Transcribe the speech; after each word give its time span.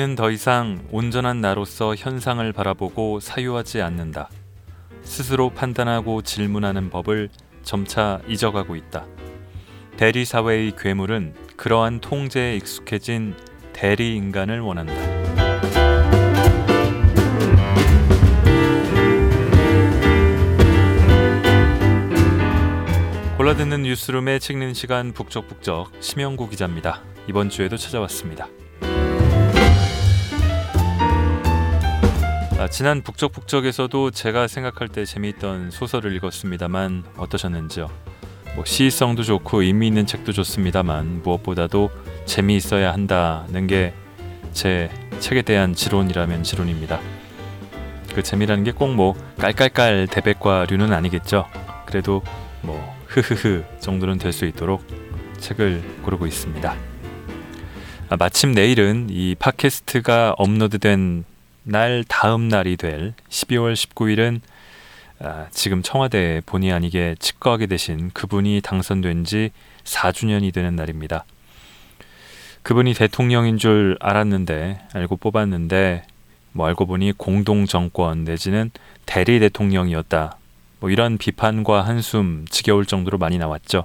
우리는 0.00 0.14
더 0.14 0.30
이상 0.30 0.82
온전한 0.90 1.42
나로서 1.42 1.94
현상을 1.94 2.50
바라보고 2.54 3.20
사유하지 3.20 3.82
않는다. 3.82 4.30
스스로 5.02 5.50
판단하고 5.50 6.22
질문하는 6.22 6.88
법을 6.88 7.28
점차 7.62 8.18
잊어가고 8.26 8.76
있다. 8.76 9.04
대리 9.98 10.24
사회의 10.24 10.72
괴물은 10.74 11.34
그러한 11.56 12.00
통제에 12.00 12.56
익숙해진 12.56 13.34
대리 13.74 14.16
인간을 14.16 14.60
원한다. 14.60 14.94
골라듣는 23.36 23.82
뉴스룸의 23.82 24.40
책 24.40 24.54
읽는 24.54 24.72
시간 24.72 25.12
북적북적 25.12 25.92
심영구 26.00 26.48
기자입니다. 26.48 27.02
이번 27.28 27.50
주에도 27.50 27.76
찾아왔습니다. 27.76 28.48
아, 32.60 32.68
지난 32.68 33.00
북적북적에서도 33.00 34.10
제가 34.10 34.46
생각할 34.46 34.88
때 34.88 35.06
재미있던 35.06 35.70
소설을 35.70 36.14
읽었습니다만 36.16 37.04
어떠셨는지요? 37.16 37.90
뭐 38.54 38.66
시의성도 38.66 39.22
좋고 39.22 39.62
의미 39.62 39.86
있는 39.86 40.04
책도 40.04 40.32
좋습니다만 40.32 41.22
무엇보다도 41.22 41.90
재미있어야 42.26 42.92
한다는 42.92 43.66
게 43.66 43.94
제 44.52 44.90
책에 45.20 45.42
대한 45.42 45.74
지론이라면 45.74 46.42
지론입니다. 46.42 47.00
그 48.14 48.22
재미라는 48.22 48.64
게 48.64 48.72
꼭 48.72 48.92
뭐 48.92 49.14
깔깔깔 49.38 50.08
대백과류는 50.08 50.92
아니겠죠. 50.92 51.46
그래도 51.86 52.22
뭐 52.62 52.78
흐흐흐 53.06 53.64
정도는 53.80 54.18
될 54.18 54.32
수 54.32 54.44
있도록 54.44 54.84
책을 55.38 55.82
고르고 56.02 56.26
있습니다. 56.26 56.76
아, 58.08 58.16
마침 58.18 58.52
내일은 58.52 59.06
이 59.08 59.36
팟캐스트가 59.38 60.34
업로드된 60.36 61.24
날 61.62 62.04
다음 62.08 62.48
날이 62.48 62.76
될 62.76 63.14
12월 63.28 63.74
19일은 63.74 64.40
아, 65.18 65.46
지금 65.50 65.82
청와대 65.82 66.40
본의 66.46 66.72
아니게 66.72 67.14
직거하게 67.18 67.66
되신 67.66 68.10
그분이 68.12 68.62
당선된 68.62 69.24
지 69.24 69.50
4주년이 69.84 70.52
되는 70.54 70.74
날입니다. 70.76 71.24
그분이 72.62 72.94
대통령인 72.94 73.58
줄 73.58 73.96
알았는데 74.00 74.80
알고 74.94 75.16
뽑았는데 75.16 76.04
뭐 76.52 76.66
알고 76.66 76.86
보니 76.86 77.12
공동 77.16 77.66
정권 77.66 78.24
내지는 78.24 78.70
대리 79.04 79.38
대통령이었다. 79.40 80.36
뭐 80.80 80.90
이런 80.90 81.18
비판과 81.18 81.82
한숨 81.82 82.46
지겨울 82.48 82.86
정도로 82.86 83.18
많이 83.18 83.36
나왔죠. 83.38 83.84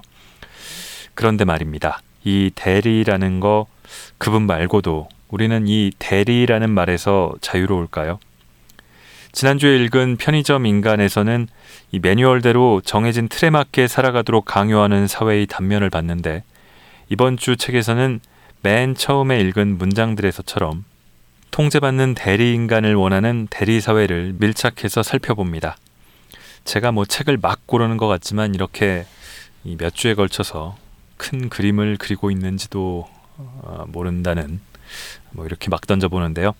그런데 1.14 1.44
말입니다. 1.44 2.00
이 2.24 2.50
대리라는 2.54 3.40
거 3.40 3.66
그분 4.18 4.42
말고도 4.42 5.08
우리는 5.36 5.68
이 5.68 5.92
대리라는 5.98 6.70
말에서 6.70 7.34
자유로울까요? 7.42 8.18
지난주에 9.32 9.76
읽은 9.84 10.16
편의점 10.16 10.64
인간에서는 10.64 11.46
이 11.92 11.98
매뉴얼대로 11.98 12.80
정해진 12.82 13.28
틀에 13.28 13.50
맞게 13.50 13.86
살아가도록 13.86 14.46
강요하는 14.46 15.06
사회의 15.06 15.46
단면을 15.46 15.90
봤는데 15.90 16.42
이번 17.10 17.36
주 17.36 17.58
책에서는 17.58 18.20
맨 18.62 18.94
처음에 18.94 19.38
읽은 19.40 19.76
문장들에서처럼 19.76 20.86
통제받는 21.50 22.14
대리 22.14 22.54
인간을 22.54 22.94
원하는 22.94 23.46
대리 23.50 23.82
사회를 23.82 24.36
밀착해서 24.38 25.02
살펴봅니다. 25.02 25.76
제가 26.64 26.92
뭐 26.92 27.04
책을 27.04 27.36
막 27.36 27.66
고르는 27.66 27.98
것 27.98 28.06
같지만 28.06 28.54
이렇게 28.54 29.04
몇 29.64 29.94
주에 29.94 30.14
걸쳐서 30.14 30.78
큰 31.18 31.50
그림을 31.50 31.98
그리고 31.98 32.30
있는지도 32.30 33.06
어, 33.36 33.84
모른다는 33.88 34.60
뭐 35.30 35.46
이렇게 35.46 35.68
막 35.70 35.86
던져보는데요. 35.86 36.54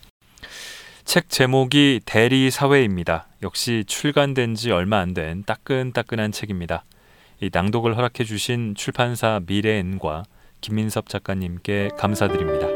책 1.05 1.29
제목이 1.29 2.01
대리 2.05 2.51
사회입니다. 2.51 3.29
역시 3.43 3.85
출간된 3.87 4.55
지 4.57 4.73
얼마 4.73 4.99
안 4.99 5.15
된 5.15 5.45
따끈따끈한 5.45 6.33
책입니다. 6.33 6.85
이 7.41 7.51
낭독을 7.53 7.97
허락해 7.97 8.25
주신 8.25 8.75
출판사 8.75 9.41
미래엔과 9.47 10.25
김민섭 10.61 11.09
작가님께 11.09 11.91
감사드립니다. 11.97 12.67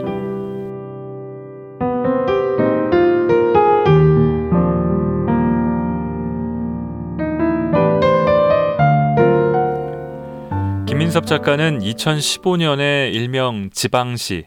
김민섭 10.86 11.26
작가는 11.26 11.78
2015년에 11.80 13.12
일명 13.12 13.70
지방시 13.70 14.46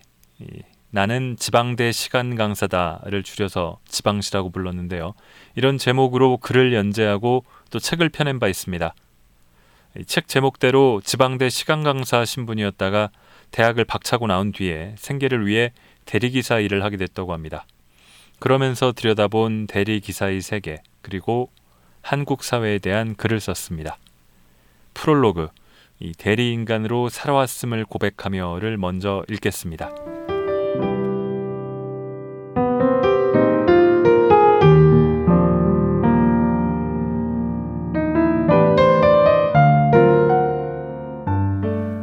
나는 0.95 1.35
지방대 1.39 1.91
시간 1.91 2.35
강사다를 2.35 3.23
줄여서 3.23 3.79
지방시라고 3.87 4.51
불렀는데요. 4.51 5.15
이런 5.55 5.79
제목으로 5.79 6.37
글을 6.37 6.71
연재하고 6.71 7.45
또 7.71 7.79
책을 7.79 8.09
펴낸 8.09 8.37
바 8.37 8.47
있습니다. 8.47 8.93
책 10.05 10.27
제목대로 10.27 11.01
지방대 11.03 11.49
시간 11.49 11.81
강사 11.81 12.23
신분이었다가 12.23 13.09
대학을 13.49 13.85
박차고 13.85 14.27
나온 14.27 14.51
뒤에 14.51 14.93
생계를 14.99 15.47
위해 15.47 15.73
대리기사 16.05 16.59
일을 16.59 16.83
하게 16.83 16.97
됐다고 16.97 17.33
합니다. 17.33 17.65
그러면서 18.37 18.91
들여다본 18.91 19.65
대리기사의 19.65 20.41
세계 20.41 20.83
그리고 21.01 21.49
한국 22.03 22.43
사회에 22.43 22.77
대한 22.77 23.15
글을 23.15 23.39
썼습니다. 23.39 23.97
프롤로그 24.93 25.47
이 25.99 26.11
대리인간으로 26.15 27.09
살아왔음을 27.09 27.85
고백하며를 27.85 28.77
먼저 28.77 29.23
읽겠습니다. 29.27 30.12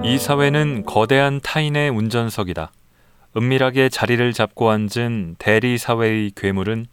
이 0.03 0.19
사회는 0.19 0.85
거대한 0.87 1.41
타인의 1.41 1.91
운전석이다. 1.91 2.73
은밀하게 3.37 3.89
자리를 3.89 4.33
잡고 4.33 4.71
앉은 4.71 5.37
대리 5.39 5.79
사회의 5.79 6.33
괴물은 6.35 6.87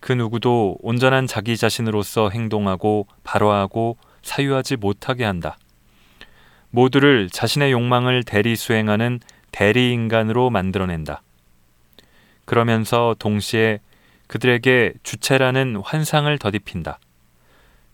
그 0.00 0.12
누구도 0.12 0.78
온전한 0.80 1.26
자기 1.26 1.56
자신으로서 1.56 2.30
행동하고 2.30 3.06
발화하고 3.24 3.98
사유하지 4.22 4.76
못하게 4.76 5.24
한다. 5.24 5.58
모두를 6.70 7.28
자신의 7.30 7.72
욕망을 7.72 8.22
대리 8.24 8.56
수행하는 8.56 9.20
대리 9.52 9.92
인간으로 9.92 10.50
만들어낸다. 10.50 11.22
그러면서 12.44 13.14
동시에 13.18 13.78
그들에게 14.26 14.94
주체라는 15.02 15.76
환상을 15.84 16.36
더딥힌다. 16.38 16.98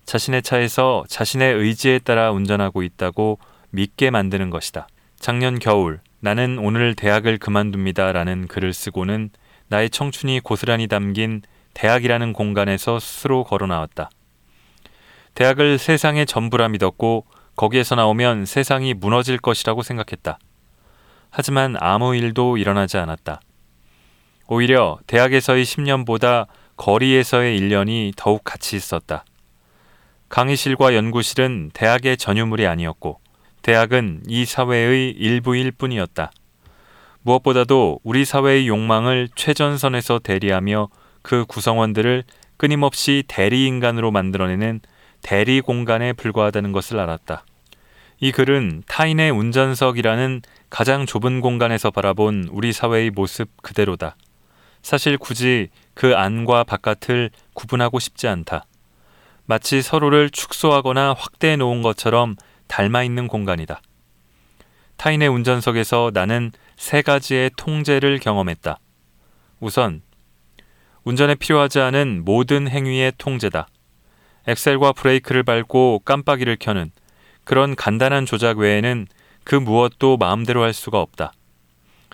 자신의 0.05 0.43
차에서 0.43 1.05
자신의 1.09 1.55
의지에 1.55 1.99
따라 1.99 2.31
운전하고 2.31 2.83
있다고 2.83 3.39
믿게 3.71 4.11
만드는 4.11 4.49
것이다. 4.49 4.89
작년 5.19 5.59
겨울 5.59 6.01
나는 6.21 6.59
오늘 6.59 6.95
대학을 6.95 7.39
그만둡니다 7.39 8.13
라는 8.13 8.47
글을 8.47 8.73
쓰고는 8.73 9.31
나의 9.69 9.91
청춘이 9.91 10.41
고스란히 10.41 10.87
담긴 10.87 11.43
대학이라는 11.75 12.33
공간에서 12.33 12.99
스스로 12.99 13.45
걸어 13.45 13.67
나왔다. 13.67 14.11
대학을 15.35 15.79
세상의 15.79 16.27
전부라 16.27 16.69
믿었고 16.69 17.27
거기에서 17.55 17.95
나오면 17.95 18.47
세상이 18.47 18.95
무너질 18.95 19.39
것이라고 19.39 19.83
생각했다. 19.83 20.39
하지만 21.31 21.77
아무 21.81 22.15
일도 22.15 22.57
일어나지 22.57 22.99
않았다. 22.99 23.41
오히려 24.49 24.99
대학에서의 25.07 25.65
10년보다 25.65 26.47
거리에서의 26.77 27.61
1년이 27.61 28.13
더욱 28.17 28.43
가치 28.45 28.77
있었다. 28.77 29.25
강의실과 30.29 30.95
연구실은 30.95 31.71
대학의 31.75 32.17
전유물이 32.17 32.67
아니었고 32.67 33.21
대학은 33.63 34.23
이 34.27 34.45
사회의 34.45 35.11
일부일 35.11 35.73
뿐이었다. 35.73 36.31
무엇보다도 37.23 38.01
우리 38.05 38.25
사회의 38.25 38.69
욕망을 38.69 39.29
최전선에서 39.35 40.21
대리하며 40.21 40.89
그 41.23 41.45
구성원들을 41.47 42.25
끊임없이 42.57 43.25
대리인간으로 43.29 44.11
만들어내는 44.11 44.81
대리 45.23 45.61
공간에 45.61 46.13
불과하다는 46.13 46.73
것을 46.73 46.99
알았다. 46.99 47.45
이 48.21 48.33
글은 48.33 48.83
타인의 48.87 49.31
운전석이라는 49.31 50.43
가장 50.71 51.07
좁은 51.07 51.41
공간에서 51.41 51.91
바라본 51.91 52.49
우리 52.53 52.73
사회의 52.73 53.11
모습 53.11 53.49
그대로다. 53.63 54.17
사실 54.83 55.19
굳이 55.19 55.69
그 55.95 56.15
안과 56.15 56.65
바깥을 56.65 57.31
구분하고 57.55 57.99
싶지 57.99 58.29
않다. 58.29 58.65
마치 59.47 59.81
서로를 59.81 60.31
축소하거나 60.31 61.15
확대해 61.17 61.57
놓은 61.57 61.83
것처럼 61.83 62.37
닮아 62.69 63.03
있는 63.03 63.29
공간이다. 63.29 63.81
타인의 64.99 65.29
운전석에서 65.29 66.11
나는 66.13 66.53
세 66.77 67.03
가지의 67.03 67.53
통제를 67.57 68.19
경험했다. 68.19 68.79
우선, 69.61 70.03
운전에 71.05 71.35
필요하지 71.35 71.81
않은 71.81 72.25
모든 72.25 72.69
행위의 72.69 73.13
통제다. 73.17 73.69
엑셀과 74.47 74.93
브레이크를 74.93 75.43
밟고 75.43 76.03
깜빡이를 76.05 76.57
켜는 76.61 76.91
그런 77.45 77.75
간단한 77.75 78.27
조작 78.27 78.59
외에는 78.59 79.07
그 79.49 79.55
무엇도 79.55 80.19
마음대로 80.19 80.63
할 80.63 80.75
수가 80.75 81.01
없다. 81.01 81.33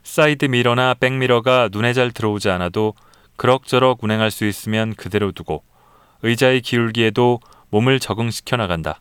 사이드 0.05 0.45
미러나 0.45 0.95
백미러가 0.95 1.69
눈에 1.73 1.93
잘 1.93 2.13
들어오지 2.13 2.49
않아도 2.49 2.95
그럭저럭 3.35 4.05
운행할 4.05 4.31
수 4.31 4.47
있으면 4.47 4.95
그대로 4.95 5.33
두고 5.33 5.65
의자의 6.23 6.61
기울기에도 6.61 7.41
몸을 7.71 7.99
적응시켜 7.99 8.57
나간다. 8.57 9.01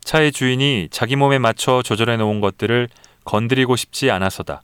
차의 0.00 0.32
주인이 0.32 0.88
자기 0.90 1.14
몸에 1.14 1.38
맞춰 1.38 1.82
조절해 1.84 2.16
놓은 2.16 2.40
것들을 2.40 2.88
건드리고 3.24 3.76
싶지 3.76 4.10
않아서다. 4.10 4.62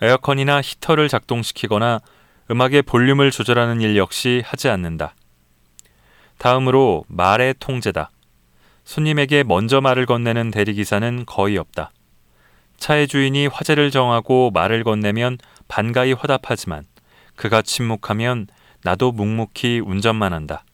에어컨이나 0.00 0.62
히터를 0.62 1.10
작동시키거나 1.10 2.00
음악의 2.50 2.80
볼륨을 2.80 3.30
조절하는 3.30 3.82
일 3.82 3.98
역시 3.98 4.42
하지 4.42 4.70
않는다. 4.70 5.14
다음으로 6.38 7.04
말의 7.08 7.56
통제다. 7.60 8.10
손님에게 8.88 9.42
먼저 9.42 9.82
말을 9.82 10.06
건네는 10.06 10.50
대리기사는 10.50 11.26
거의 11.26 11.58
없다. 11.58 11.90
차의 12.78 13.06
주인이 13.06 13.46
화제를 13.48 13.90
정하고 13.90 14.50
말을 14.50 14.82
건네면 14.82 15.36
반가이 15.68 16.14
화답하지만 16.14 16.86
그가 17.36 17.60
침묵하면 17.60 18.46
나도 18.82 19.12
묵묵히 19.12 19.80
운전만 19.84 20.32
한다. 20.32 20.64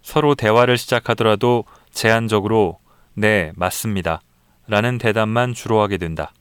서로 0.00 0.34
대화를 0.34 0.78
시작하더라도 0.78 1.66
제한적으로 1.90 2.78
네, 3.12 3.52
맞습니다. 3.56 4.22
라는 4.66 4.96
대답만 4.96 5.52
주로 5.52 5.82
하게 5.82 5.98
된다. 5.98 6.32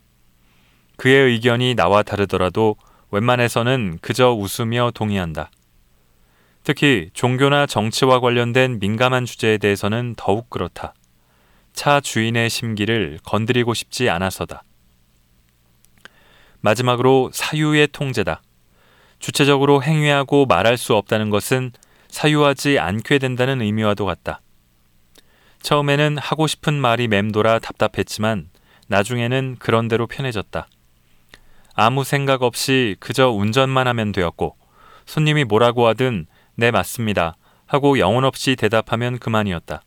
그의 0.95 1.31
의견이 1.31 1.75
나와 1.75 2.01
다르더라도 2.01 2.77
웬만해서는 3.11 3.99
그저 4.01 4.31
웃으며 4.31 4.91
동의한다. 4.95 5.49
특히 6.65 7.11
종교나 7.13 7.67
정치와 7.67 8.19
관련된 8.19 8.79
민감한 8.79 9.23
주제에 9.23 9.59
대해서는 9.59 10.15
더욱 10.17 10.49
그렇다. 10.49 10.95
차 11.73 11.99
주인의 11.99 12.49
심기를 12.49 13.19
건드리고 13.23 13.75
싶지 13.75 14.09
않아서다. 14.09 14.63
마지막으로 16.61 17.29
사유의 17.31 17.89
통제다. 17.91 18.41
주체적으로 19.19 19.83
행위하고 19.83 20.47
말할 20.47 20.77
수 20.77 20.95
없다는 20.95 21.29
것은 21.29 21.71
사유하지 22.07 22.79
않게 22.79 23.19
된다는 23.19 23.61
의미와도 23.61 24.07
같다. 24.07 24.41
처음에는 25.61 26.17
하고 26.17 26.47
싶은 26.47 26.73
말이 26.73 27.07
맴돌아 27.07 27.59
답답했지만 27.59 28.49
나중에는 28.87 29.57
그런대로 29.59 30.07
편해졌다. 30.07 30.67
아무 31.75 32.03
생각 32.03 32.41
없이 32.41 32.95
그저 32.99 33.29
운전만 33.29 33.87
하면 33.87 34.11
되었고 34.11 34.55
손님이 35.05 35.43
뭐라고 35.43 35.85
하든 35.89 36.25
네 36.55 36.71
맞습니다 36.71 37.35
하고 37.65 37.99
영혼 37.99 38.23
없이 38.23 38.55
대답하면 38.55 39.19
그만이었다. 39.19 39.81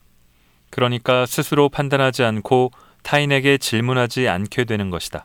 그러니까 0.70 1.26
스스로 1.26 1.68
판단하지 1.68 2.24
않고 2.24 2.70
타인에게 3.02 3.58
질문하지 3.58 4.28
않게 4.28 4.64
되는 4.64 4.90
것이다. 4.90 5.24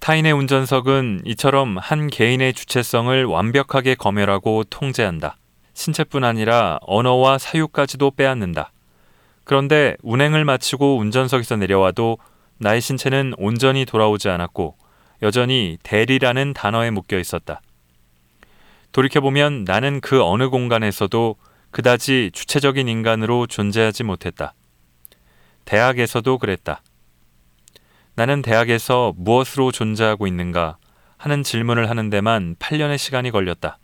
타인의 0.00 0.32
운전석은 0.32 1.22
이처럼 1.26 1.76
한 1.78 2.08
개인의 2.08 2.54
주체성을 2.54 3.24
완벽하게 3.24 3.94
검열하고 3.94 4.64
통제한다. 4.64 5.36
신체뿐 5.74 6.24
아니라 6.24 6.78
언어와 6.82 7.38
사유까지도 7.38 8.12
빼앗는다. 8.12 8.72
그런데 9.44 9.96
운행을 10.02 10.44
마치고 10.44 10.98
운전석에서 10.98 11.56
내려와도 11.56 12.18
나의 12.58 12.80
신체는 12.80 13.34
온전히 13.38 13.84
돌아오지 13.84 14.28
않았고 14.28 14.76
여전히 15.22 15.78
대리라는 15.82 16.54
단어에 16.54 16.90
묶여 16.90 17.18
있었다. 17.18 17.60
돌이켜보면 18.92 19.64
나는 19.64 20.00
그 20.00 20.22
어느 20.22 20.48
공간에서도 20.48 21.36
그다지 21.70 22.30
주체적인 22.32 22.88
인간으로 22.88 23.46
존재하지 23.46 24.02
못했다. 24.02 24.54
대학에서도 25.64 26.38
그랬다. 26.38 26.82
나는 28.14 28.42
대학에서 28.42 29.14
무엇으로 29.16 29.70
존재하고 29.70 30.26
있는가 30.26 30.78
하는 31.16 31.42
질문을 31.42 31.88
하는 31.88 32.10
데만 32.10 32.56
8년의 32.56 32.98
시간이 32.98 33.30
걸렸다. 33.30 33.78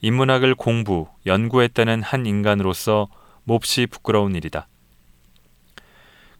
인문학을 0.00 0.54
공부, 0.54 1.08
연구했다는 1.24 2.02
한 2.02 2.26
인간으로서 2.26 3.08
몹시 3.44 3.86
부끄러운 3.86 4.34
일이다. 4.34 4.68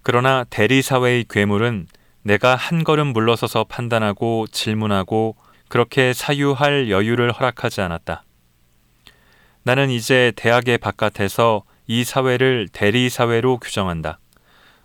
그러나 0.02 0.44
대리사회의 0.44 1.25
괴물은 1.28 1.87
내가 2.22 2.56
한 2.56 2.84
걸음 2.84 3.08
물러서서 3.08 3.64
판단하고 3.64 4.46
질문하고 4.50 5.37
그렇게 5.75 6.12
사유할 6.12 6.88
여유를 6.88 7.32
허락하지 7.32 7.81
않았다. 7.81 8.23
나는 9.65 9.91
이제 9.91 10.32
대학의 10.37 10.79
바깥에서 10.79 11.65
이 11.88 12.05
사회를 12.05 12.69
대리사회로 12.73 13.59
규정한다. 13.59 14.21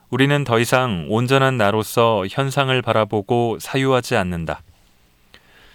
우리는 0.10 0.44
더 0.44 0.58
이상 0.58 1.06
온전한 1.08 1.58
나로서 1.58 2.26
현상을 2.28 2.82
바라보고 2.82 3.60
사유하지 3.60 4.16
않는다. 4.16 4.64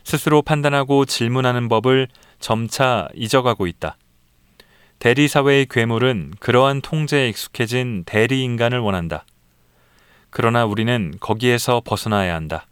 스스로 0.02 0.42
판단하고 0.42 1.04
질문하는 1.04 1.68
법을 1.68 2.08
점차 2.40 3.06
잊어가고 3.14 3.68
있다. 3.68 3.96
대리사회의 4.98 5.66
괴물은 5.70 6.32
그러한 6.40 6.80
통제에 6.80 7.28
익숙해진 7.28 8.02
대리인간을 8.04 8.80
원한다. 8.80 9.24
그러나 10.30 10.64
우리는 10.64 11.14
거기에서 11.20 11.82
벗어나야 11.84 12.34
한다. 12.34 12.66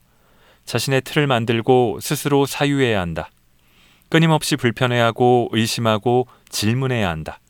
자신의 0.65 1.03
틀을 1.03 1.27
만들고 1.27 1.99
스스로 2.01 2.47
사유해야 2.47 3.01
한다. 3.01 3.31
끊임없이 4.09 4.57
불편해하고 4.57 5.49
의심하고 5.53 6.27
질문해야 6.51 7.09
한다. 7.09 7.41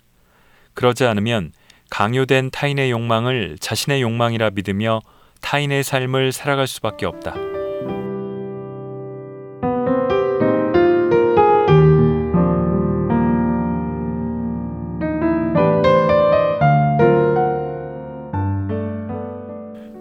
그러지 0.74 1.04
않으면 1.04 1.52
강요된 1.90 2.50
타인의 2.50 2.90
욕망을 2.90 3.58
자신의 3.60 4.00
욕망이라 4.00 4.50
믿으며 4.50 5.00
타인의 5.40 5.82
삶을 5.82 6.32
살아갈 6.32 6.66
수밖에 6.66 7.04
없다. 7.04 7.51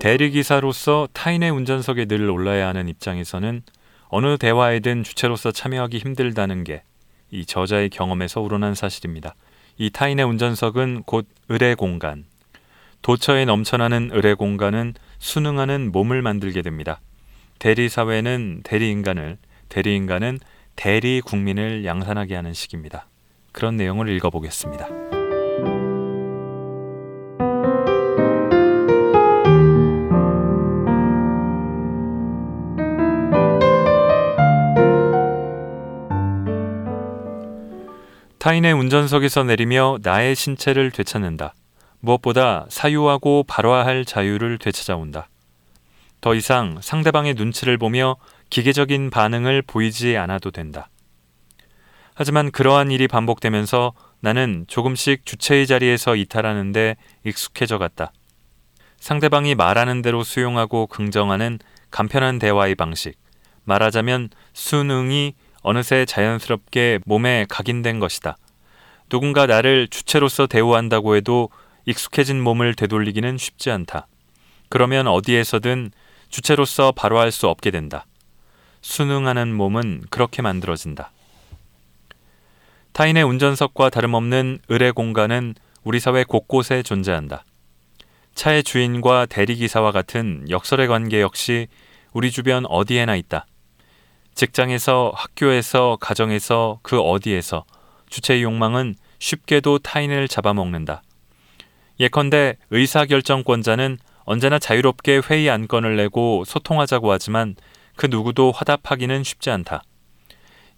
대리기사로서 0.02 1.08
타인의 1.14 1.52
운전석에 1.52 2.06
늘 2.06 2.30
올라야 2.30 2.68
하는 2.68 2.88
입장에서는 2.88 3.64
어느 4.10 4.38
대화에든 4.38 5.04
주체로서 5.04 5.52
참여하기 5.52 5.98
힘들다는 6.00 6.64
게 6.64 6.84
이 7.32 7.46
저자의 7.46 7.90
경험에서 7.90 8.42
우러난 8.42 8.76
사실입니다. 8.76 9.36
이 9.78 9.90
타인의 9.90 10.26
운전석은 10.26 11.04
곧 11.06 11.28
의뢰 11.50 11.76
공간. 11.76 12.26
도처에 13.02 13.46
넘쳐나는 13.46 14.12
의뢰 14.14 14.36
공간은 14.36 14.94
순응하는 15.18 15.92
몸을 15.92 16.22
만들게 16.22 16.62
됩니다. 16.62 17.00
대리 17.58 17.90
사회는 17.90 18.62
대리 18.64 18.92
인간을, 18.92 19.38
대리 19.70 19.96
인간은 19.96 20.40
대리 20.76 21.22
국민을 21.22 21.86
양산하게 21.86 22.36
하는 22.36 22.54
식입니다. 22.54 23.08
그런 23.52 23.78
내용을 23.78 24.10
읽어보겠습니다. 24.10 25.21
타인의 38.42 38.74
운전석에서 38.74 39.44
내리며 39.44 40.00
나의 40.02 40.36
신체를 40.36 40.90
되찾는다. 40.90 41.54
무엇보다 42.00 42.66
사유하고 42.70 43.44
발화할 43.48 44.04
자유를 44.04 44.58
되찾아온다. 44.58 45.30
더 46.22 46.34
이상 46.34 46.80
상대방의 46.82 47.36
눈치를 47.36 47.78
보며 47.78 48.16
기계적인 48.50 49.12
반응을 49.12 49.62
보이지 49.62 50.18
않아도 50.18 50.50
된다. 50.50 50.90
하지만 52.16 52.50
그러한 52.50 52.90
일이 52.90 53.08
반복되면서 53.08 53.94
나는 54.22 54.66
조금씩 54.68 55.24
주체의 55.24 55.68
자리에서 55.68 56.16
이탈하는데 56.16 56.96
익숙해져 57.24 57.78
갔다. 57.78 58.12
상대방이 58.98 59.54
말하는 59.54 60.02
대로 60.02 60.24
수용하고 60.24 60.88
긍정하는 60.88 61.60
간편한 61.92 62.40
대화의 62.40 62.74
방식. 62.74 63.20
말하자면 63.66 64.30
순응이 64.54 65.36
어느새 65.62 66.06
자연스럽게 66.06 67.00
몸에 67.06 67.46
각인된 67.50 68.00
것이다. 68.00 68.38
누군가 69.10 69.46
나를 69.46 69.88
주체로서 69.90 70.48
대우한다고 70.48 71.16
해도 71.16 71.50
익숙해진 71.86 72.42
몸을 72.42 72.76
되돌리기는 72.76 73.38
쉽지 73.38 73.72
않다. 73.72 74.08
그러면 74.70 75.08
어디에서든 75.08 75.92
주체로서 76.30 76.94
바로 76.94 77.20
할수 77.20 77.48
없게 77.48 77.72
된다. 77.72 78.06
순응하는 78.82 79.54
몸은 79.54 80.04
그렇게 80.10 80.42
만들어진다. 80.42 81.12
타인의 82.94 83.24
운전석과 83.24 83.90
다름없는 83.90 84.60
의뢰 84.70 84.92
공간은 84.92 85.56
우리 85.84 86.00
사회 86.00 86.24
곳곳에 86.24 86.84
존재한다. 86.84 87.44
차의 88.36 88.64
주인과 88.64 89.26
대리기사와 89.28 89.92
같은 89.92 90.46
역설의 90.50 90.88
관계 90.88 91.22
역시 91.22 91.68
우리 92.14 92.32
주변 92.32 92.66
어디에나 92.66 93.16
있다. 93.16 93.46
직장에서, 94.36 95.12
학교에서, 95.16 95.98
가정에서, 96.00 96.80
그 96.82 97.00
어디에서 97.00 97.66
주체의 98.10 98.44
욕망은 98.44 98.96
쉽게도 99.20 99.80
타인을 99.80 100.28
잡아먹는다. 100.28 101.04
예컨대 102.00 102.58
의사결정권자는 102.72 103.98
언제나 104.24 104.60
자유롭게 104.60 105.22
회의 105.30 105.50
안건을 105.50 105.96
내고 105.96 106.44
소통하자고 106.46 107.12
하지만 107.12 107.56
그 107.96 108.08
누구도 108.08 108.52
화답하기는 108.52 109.24
쉽지 109.24 109.50
않다. 109.52 109.84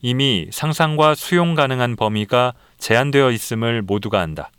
이미 0.01 0.49
상상과 0.51 1.15
수용 1.15 1.55
가능한 1.55 1.95
범위가 1.95 2.53
제한되어 2.77 3.31
있음을 3.31 3.81
모두가 3.81 4.19
안다. 4.19 4.51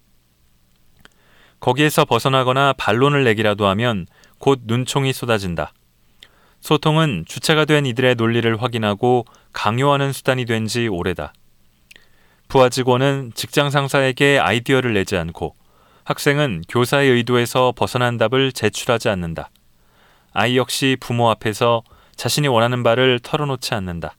거기에서 1.61 2.05
벗어나거나 2.05 2.75
반론을 2.75 3.25
내기라도 3.25 3.67
하면 3.67 4.07
곧 4.39 4.61
눈총이 4.65 5.13
쏟아진다. 5.13 5.73
소통은 6.65 7.27
주체가 7.29 7.67
된 7.67 7.85
이들의 7.85 8.15
논리를 8.15 8.63
확인하고 8.63 9.27
강요하는 9.53 10.15
수단이 10.15 10.47
된 10.47 10.67
지 10.67 10.89
오래다. 10.89 11.35
부하 12.49 12.71
직원은 12.71 13.33
직장 13.35 13.69
상사에게 13.69 14.39
아이디어를 14.39 14.95
내지 14.95 15.19
않고 15.19 15.57
학생은 16.05 16.63
교사의 16.71 17.11
의도에서 17.11 17.75
벗어난 17.77 18.17
답을 18.17 18.53
제출하지 18.53 19.11
않는다. 19.11 19.51
아이 20.33 20.57
역시 20.57 20.97
부모 20.99 21.29
앞에서 21.29 21.83
자신이 22.17 22.49
원하는 22.49 22.83
바를 22.83 23.21
털어놓지 23.21 23.75
않는다. 23.75 24.15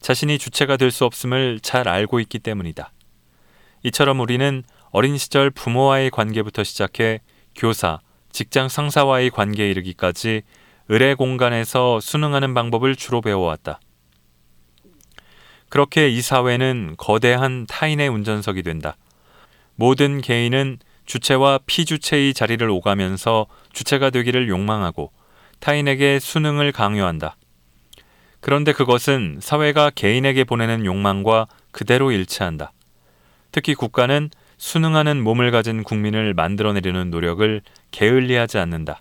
자신이 0.00 0.36
주체가 0.36 0.76
될 0.76 0.90
수 0.90 1.06
없음을 1.06 1.60
잘 1.60 1.88
알고 1.88 2.20
있기 2.20 2.40
때문이다. 2.40 2.92
이처럼 3.84 4.20
우리는 4.20 4.64
어린 4.90 5.16
시절 5.16 5.48
부모와의 5.48 6.10
관계부터 6.10 6.62
시작해 6.62 7.20
교사, 7.56 8.00
직장 8.32 8.68
상사와의 8.68 9.30
관계에 9.30 9.70
이르기까지 9.70 10.42
의뢰 10.92 11.14
공간에서 11.14 12.00
수능하는 12.00 12.52
방법을 12.52 12.96
주로 12.96 13.22
배워왔다. 13.22 13.80
그렇게 15.70 16.10
이 16.10 16.20
사회는 16.20 16.96
거대한 16.98 17.64
타인의 17.66 18.10
운전석이 18.10 18.62
된다. 18.62 18.98
모든 19.74 20.20
개인은 20.20 20.80
주체와 21.06 21.60
피주체의 21.64 22.34
자리를 22.34 22.68
오가면서 22.68 23.46
주체가 23.72 24.10
되기를 24.10 24.50
욕망하고 24.50 25.12
타인에게 25.60 26.18
수능을 26.18 26.72
강요한다. 26.72 27.36
그런데 28.40 28.74
그것은 28.74 29.38
사회가 29.40 29.88
개인에게 29.94 30.44
보내는 30.44 30.84
욕망과 30.84 31.46
그대로 31.70 32.12
일치한다. 32.12 32.70
특히 33.50 33.74
국가는 33.74 34.28
순응하는 34.58 35.22
몸을 35.22 35.52
가진 35.52 35.84
국민을 35.84 36.34
만들어내려는 36.34 37.08
노력을 37.08 37.62
게을리하지 37.92 38.58
않는다. 38.58 39.00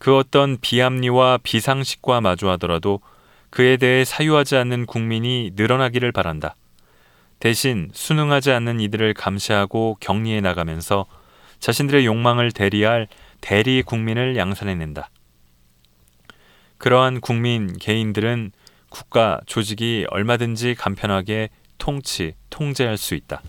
그 0.00 0.16
어떤 0.16 0.56
비합리와 0.58 1.40
비상식과 1.42 2.22
마주하더라도 2.22 3.00
그에 3.50 3.76
대해 3.76 4.02
사유하지 4.06 4.56
않는 4.56 4.86
국민이 4.86 5.50
늘어나기를 5.54 6.10
바란다. 6.10 6.56
대신 7.38 7.90
순응하지 7.92 8.50
않는 8.50 8.80
이들을 8.80 9.12
감시하고 9.12 9.98
격리해 10.00 10.40
나가면서 10.40 11.04
자신들의 11.58 12.06
욕망을 12.06 12.50
대리할 12.50 13.08
대리 13.42 13.82
국민을 13.82 14.38
양산해낸다. 14.38 15.10
그러한 16.78 17.20
국민, 17.20 17.76
개인들은 17.78 18.52
국가, 18.88 19.42
조직이 19.44 20.06
얼마든지 20.08 20.76
간편하게 20.76 21.50
통치, 21.76 22.32
통제할 22.48 22.96
수 22.96 23.14
있다. 23.14 23.42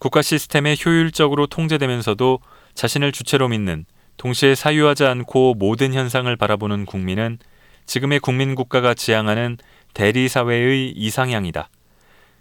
국가 0.00 0.22
시스템에 0.22 0.74
효율적으로 0.84 1.46
통제되면서도 1.46 2.40
자신을 2.74 3.12
주체로 3.12 3.46
믿는 3.46 3.86
동시에 4.16 4.54
사유하지 4.54 5.04
않고 5.04 5.54
모든 5.54 5.92
현상을 5.92 6.34
바라보는 6.36 6.86
국민은 6.86 7.38
지금의 7.86 8.20
국민국가가 8.20 8.94
지향하는 8.94 9.58
대리사회의 9.92 10.90
이상향이다. 10.90 11.68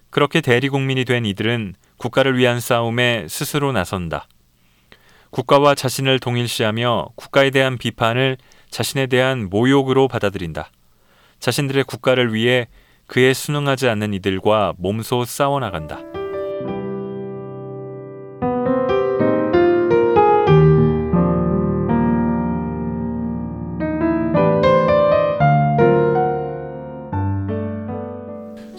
그렇게 0.09 0.41
대리국민이 0.41 1.05
된 1.05 1.25
이들은 1.25 1.75
국가를 1.97 2.37
위한 2.37 2.59
싸움에 2.59 3.27
스스로 3.27 3.71
나선다. 3.71 4.27
국가와 5.31 5.73
자신을 5.73 6.19
동일시하며 6.19 7.09
국가에 7.15 7.49
대한 7.49 7.77
비판을 7.77 8.37
자신에 8.69 9.07
대한 9.07 9.49
모욕으로 9.49 10.07
받아들인다. 10.07 10.71
자신들의 11.39 11.83
국가를 11.85 12.33
위해 12.33 12.67
그에 13.07 13.33
순응하지 13.33 13.89
않는 13.89 14.13
이들과 14.13 14.73
몸소 14.77 15.25
싸워나간다. 15.25 16.22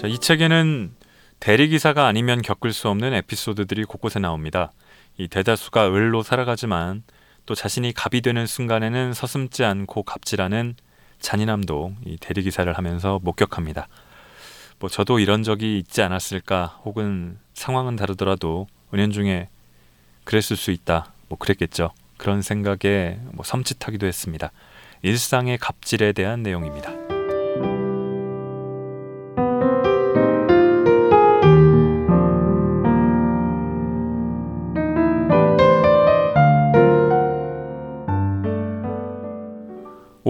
자, 0.05 0.09
이 0.09 0.19
책에는 0.19 0.93
대리기사가 1.41 2.07
아니면 2.07 2.43
겪을 2.43 2.75
수 2.75 2.91
없는 2.91 3.15
에피소드들이 3.15 3.85
곳곳에 3.85 4.19
나옵니다. 4.19 4.71
이 5.17 5.29
대다수가 5.29 5.95
을로 5.95 6.23
살아가지만 6.23 7.05
또 7.47 7.55
자신이 7.55 7.95
갑이 7.95 8.21
되는 8.21 8.47
순간에는 8.47 9.15
서슴지 9.15 9.65
않고 9.65 10.03
갑질하는 10.03 10.75
잔인함도 11.21 11.95
이 12.05 12.19
대리기사를 12.19 12.71
하면서 12.71 13.19
목격합니다. 13.23 13.89
뭐 14.79 14.91
저도 14.91 15.21
이런 15.21 15.43
적이 15.43 15.79
있지 15.79 16.03
않았을까 16.03 16.81
혹은 16.85 17.39
상황은 17.55 17.97
다르더라도 17.97 18.67
은연중에 18.93 19.49
그랬을 20.25 20.59
수 20.59 20.71
있다 20.71 21.15
뭐 21.31 21.39
그랬겠죠 21.39 21.93
그런 22.19 22.43
생각에 22.43 23.21
뭐 23.33 23.43
섬찟하기도 23.45 24.05
했습니다 24.05 24.53
일상의 25.01 25.57
갑질에 25.57 26.13
대한 26.13 26.43
내용입니다. 26.43 27.04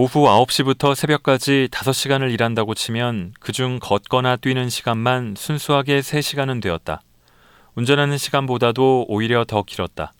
오후 0.05 0.27
9시부터 0.27 0.93
새벽까지 0.93 1.69
5시간을 1.71 2.31
일한다고 2.31 2.75
치면 2.75 3.33
그중 3.39 3.79
걷거나 3.81 4.35
뛰는 4.35 4.69
시간만 4.69 5.33
순수하게 5.35 6.01
3시간은 6.01 6.61
되었다. 6.61 7.01
운전하는 7.73 8.15
시간보다도 8.15 9.05
오히려 9.07 9.45
더 9.45 9.63
길었다. 9.63 10.13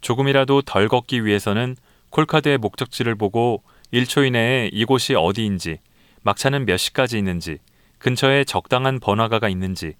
조금이라도 0.00 0.62
덜 0.62 0.88
걷기 0.88 1.26
위해서는 1.26 1.76
콜카드의 2.08 2.56
목적지를 2.56 3.14
보고 3.14 3.62
1초 3.92 4.26
이내에 4.26 4.70
이곳이 4.72 5.14
어디인지, 5.14 5.80
막차는 6.22 6.64
몇 6.64 6.78
시까지 6.78 7.18
있는지, 7.18 7.58
근처에 7.98 8.44
적당한 8.44 8.98
번화가가 8.98 9.50
있는지, 9.50 9.92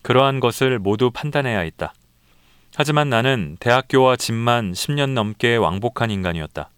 그러한 0.00 0.40
것을 0.40 0.78
모두 0.78 1.10
판단해야 1.10 1.58
했다. 1.58 1.92
하지만 2.74 3.10
나는 3.10 3.58
대학교와 3.60 4.16
집만 4.16 4.72
10년 4.72 5.10
넘게 5.10 5.56
왕복한 5.56 6.10
인간이었다. 6.10 6.70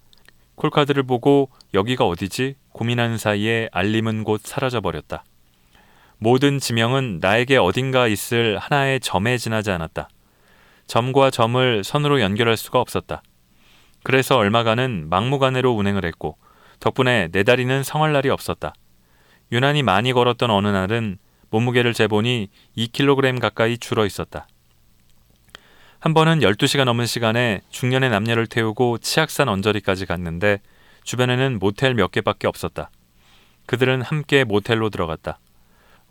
콜카드를 0.62 1.02
보고 1.02 1.50
여기가 1.74 2.06
어디지? 2.06 2.54
고민하는 2.70 3.18
사이에 3.18 3.68
알림은 3.72 4.22
곧 4.22 4.40
사라져 4.44 4.80
버렸다. 4.80 5.24
모든 6.18 6.60
지명은 6.60 7.18
나에게 7.20 7.56
어딘가 7.56 8.06
있을 8.06 8.58
하나의 8.58 9.00
점에 9.00 9.38
지나지 9.38 9.72
않았다. 9.72 10.08
점과 10.86 11.30
점을 11.30 11.82
선으로 11.82 12.20
연결할 12.20 12.56
수가 12.56 12.80
없었다. 12.80 13.22
그래서 14.04 14.36
얼마간은 14.36 15.08
막무가내로 15.08 15.72
운행을 15.72 16.04
했고 16.04 16.36
덕분에 16.78 17.30
내 17.32 17.42
다리는 17.42 17.82
성할 17.82 18.12
날이 18.12 18.28
없었다. 18.28 18.72
유난히 19.50 19.82
많이 19.82 20.12
걸었던 20.12 20.48
어느 20.48 20.68
날은 20.68 21.18
몸무게를 21.50 21.92
재보니 21.92 22.50
2kg 22.76 23.40
가까이 23.40 23.78
줄어 23.78 24.06
있었다. 24.06 24.46
한 26.02 26.14
번은 26.14 26.40
12시가 26.40 26.82
넘은 26.82 27.06
시간에 27.06 27.60
중년의 27.70 28.10
남녀를 28.10 28.48
태우고 28.48 28.98
치악산 28.98 29.48
언저리까지 29.48 30.04
갔는데 30.04 30.58
주변에는 31.04 31.60
모텔 31.60 31.94
몇 31.94 32.10
개밖에 32.10 32.48
없었다. 32.48 32.90
그들은 33.66 34.02
함께 34.02 34.42
모텔로 34.42 34.90
들어갔다. 34.90 35.38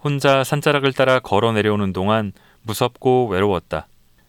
혼자 0.01 0.45
산자락을 0.45 0.93
따라 0.93 1.19
걸어 1.19 1.51
내려오는 1.51 1.91
동안 1.91 2.31
무섭고 2.61 3.27
외로웠다. 3.27 3.87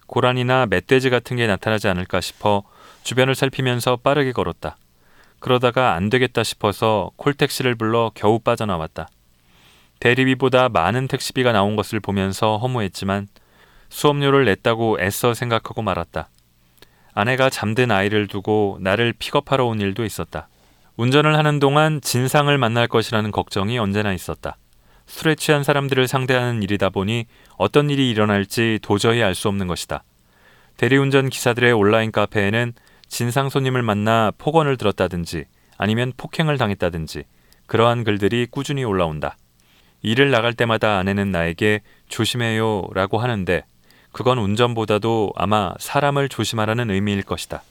고란이나 0.09 0.67
멧돼지 0.67 1.11
같은 1.11 1.37
게 1.37 1.47
나타나지 1.47 1.87
않을까 1.87 2.21
싶어 2.21 2.65
주변을 3.05 3.37
살피면서 3.37 3.99
빠르게 3.99 4.33
걸었다. 4.33 4.77
그러다가 5.39 5.93
안 5.93 6.11
되겠다 6.11 6.43
싶어서 6.43 7.13
콜택시를 7.15 7.77
불러 7.77 8.11
겨우 8.17 8.41
빠져나왔다. 8.41 9.07
대리비보다 10.01 10.71
많은 10.71 11.07
택시비가 11.07 11.53
나온 11.53 11.77
것을 11.77 12.01
보면서 12.01 12.59
허무했지만 12.59 13.29
수업료를 13.93 14.47
냈다고 14.47 14.99
애써 15.01 15.35
생각하고 15.35 15.83
말았다. 15.83 16.31
아내가 17.13 17.51
잠든 17.51 17.91
아이를 17.91 18.27
두고 18.27 18.79
나를 18.81 19.13
픽업하러 19.13 19.67
온 19.67 19.81
일도 19.81 20.07
있었다. 20.07 20.49
운전을 20.97 21.37
하는 21.37 21.59
동안 21.59 22.01
진상을 22.01 22.57
만날 22.57 22.89
것이라는 22.89 23.31
걱정이 23.31 23.79
언제나 23.79 24.15
있었다. 24.15 24.57
술에 25.07 25.35
취한 25.35 25.63
사람들을 25.63 26.09
상대하는 26.09 26.63
일이다 26.63 26.89
보니 26.89 27.27
어떤 27.59 27.91
일이 27.91 28.09
일어날지 28.09 28.79
도저히 28.83 29.23
알 29.23 29.35
수 29.35 29.49
없는 29.49 29.67
것이다. 29.67 30.05
대리운전 30.79 31.29
기사들의 31.29 31.73
온라인 31.73 32.13
카페에는 32.13 32.73
진상 33.09 33.51
손님을 33.51 33.83
만나 33.83 34.33
폭언을 34.39 34.79
들었다든지 34.79 35.45
아니면 35.77 36.15
폭행을 36.17 36.57
당했다든지 36.57 37.25
그러한 37.67 38.05
글들이 38.05 38.47
꾸준히 38.51 38.85
올라온다. 38.85 39.37
일을 40.01 40.31
나갈 40.31 40.55
때마다 40.55 40.97
아내는 40.97 41.31
나에게 41.31 41.83
조심해요 42.09 42.89
라고 42.95 43.19
하는데 43.19 43.65
그건 44.13 44.39
운전보다도 44.39 45.33
아마 45.37 45.73
사람을 45.79 46.29
조심하라는 46.29 46.91
의미일 46.91 47.23
것이다. 47.23 47.63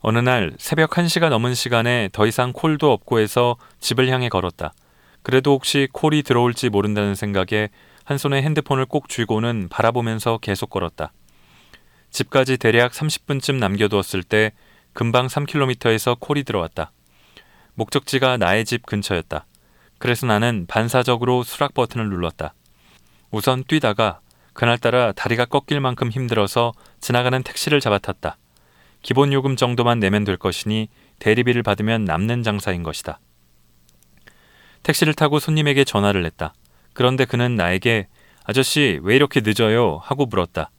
어느 0.00 0.18
날 0.18 0.52
새벽 0.58 0.90
1시가 0.90 1.28
넘은 1.28 1.54
시간에 1.54 2.08
더 2.12 2.26
이상 2.26 2.52
콜도 2.52 2.92
없고 2.92 3.18
해서 3.18 3.56
집을 3.80 4.08
향해 4.10 4.28
걸었다. 4.28 4.72
그래도 5.22 5.52
혹시 5.52 5.88
콜이 5.92 6.22
들어올지 6.22 6.68
모른다는 6.68 7.14
생각에 7.14 7.70
한 8.04 8.16
손에 8.16 8.42
핸드폰을 8.42 8.86
꼭 8.86 9.08
쥐고는 9.08 9.68
바라보면서 9.70 10.38
계속 10.38 10.70
걸었다. 10.70 11.12
집까지 12.10 12.56
대략 12.58 12.92
30분쯤 12.92 13.56
남겨두었을 13.56 14.22
때 14.22 14.52
금방 14.92 15.26
3km에서 15.26 16.18
콜이 16.18 16.44
들어왔다. 16.44 16.92
목적지가 17.74 18.36
나의 18.36 18.64
집 18.64 18.86
근처였다. 18.86 19.46
그래서 19.98 20.26
나는 20.26 20.66
반사적으로 20.68 21.42
수락 21.42 21.74
버튼을 21.74 22.08
눌렀다. 22.08 22.54
우선 23.30 23.64
뛰다가 23.64 24.20
그날따라 24.58 25.12
다리가 25.12 25.44
꺾일 25.44 25.78
만큼 25.78 26.10
힘들어서 26.10 26.72
지나가는 27.00 27.40
택시를 27.44 27.78
잡아탔다. 27.78 28.38
기본 29.02 29.32
요금 29.32 29.54
정도만 29.54 30.00
내면 30.00 30.24
될 30.24 30.36
것이니 30.36 30.88
대리비를 31.20 31.62
받으면 31.62 32.04
남는 32.04 32.42
장사인 32.42 32.82
것이다. 32.82 33.20
택시를 34.82 35.14
타고 35.14 35.38
손님에게 35.38 35.84
전화를 35.84 36.24
했다. 36.24 36.54
그런데 36.92 37.24
그는 37.24 37.54
나에게 37.54 38.08
아저씨 38.42 38.98
왜 39.04 39.14
이렇게 39.14 39.42
늦어요? 39.44 40.00
하고 40.02 40.26
물었다. 40.26 40.72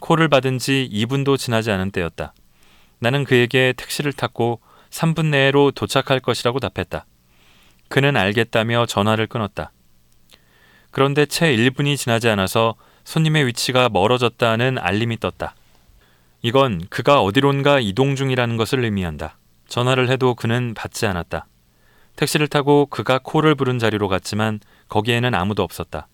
콜을 0.00 0.26
받은 0.26 0.58
지 0.58 0.90
2분도 0.92 1.38
지나지 1.38 1.70
않은 1.70 1.92
때였다. 1.92 2.34
나는 2.98 3.22
그에게 3.22 3.72
택시를 3.76 4.12
탔고 4.12 4.60
3분 4.90 5.26
내로 5.26 5.70
도착할 5.70 6.18
것이라고 6.18 6.58
답했다. 6.58 7.06
그는 7.88 8.16
알겠다며 8.16 8.86
전화를 8.86 9.28
끊었다. 9.28 9.70
그런데 10.90 11.24
채 11.24 11.54
1분이 11.54 11.96
지나지 11.96 12.28
않아서 12.28 12.74
손님의 13.04 13.46
위치가 13.46 13.88
멀어졌다는 13.88 14.78
알림이 14.78 15.18
떴다. 15.20 15.54
이건 16.42 16.86
그가 16.90 17.20
어디론가 17.22 17.80
이동 17.80 18.16
중이라는 18.16 18.56
것을 18.56 18.84
의미한다. 18.84 19.38
전화를 19.68 20.08
해도 20.10 20.34
그는 20.34 20.74
받지 20.74 21.06
않았다. 21.06 21.46
택시를 22.16 22.48
타고 22.48 22.86
그가 22.86 23.18
콜을 23.22 23.54
부른 23.54 23.78
자리로 23.78 24.08
갔지만 24.08 24.60
거기에는 24.88 25.34
아무도 25.34 25.62
없었다. 25.62 26.08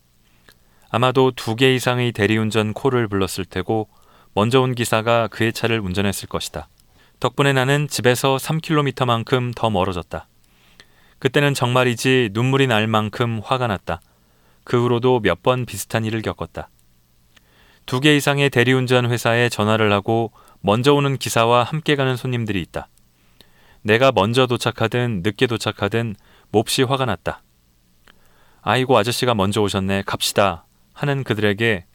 아마도 0.91 1.31
두 1.31 1.55
개 1.55 1.73
이상의 1.75 2.11
대리운전 2.13 2.73
콜을 2.73 3.07
불렀을 3.07 3.45
테고 3.45 3.89
먼저 4.33 4.61
온 4.61 4.75
기사가 4.75 5.27
그의 5.27 5.53
차를 5.53 5.79
운전했을 5.79 6.27
것이다. 6.29 6.67
덕분에 7.19 7.51
나는 7.53 7.87
집에서 7.87 8.37
3km만큼 8.37 9.53
더 9.55 9.69
멀어졌다. 9.69 10.27
그때는 11.19 11.53
정말이지 11.53 12.29
눈물이 12.31 12.67
날 12.67 12.87
만큼 12.87 13.41
화가 13.43 13.67
났다. 13.67 13.99
그 14.63 14.81
후로도 14.81 15.19
몇 15.21 15.41
번 15.43 15.65
비슷한 15.65 16.05
일을 16.05 16.21
겪었다. 16.21 16.69
두 17.89 18.01
개 18.01 18.15
이상의 18.15 18.51
대리운전 18.51 19.09
회사에 19.09 19.49
전화를 19.49 19.91
하고 19.91 20.31
먼저 20.61 20.93
오는 20.93 21.17
기사와 21.17 21.63
함께 21.63 21.95
가는 21.95 22.15
손님들이 22.15 22.61
있다. 22.61 22.87
내가 23.81 24.11
먼저 24.11 24.45
도착하든 24.45 25.21
늦게 25.23 25.47
도착하든 25.47 26.15
몹시 26.51 26.83
화가 26.83 27.05
났다. 27.05 27.41
아이고 28.61 28.95
아저씨가 28.95 29.33
먼저 29.33 29.63
오셨네. 29.63 30.03
갑시다. 30.05 30.67
하는 30.93 31.23
그들에게 31.23 31.85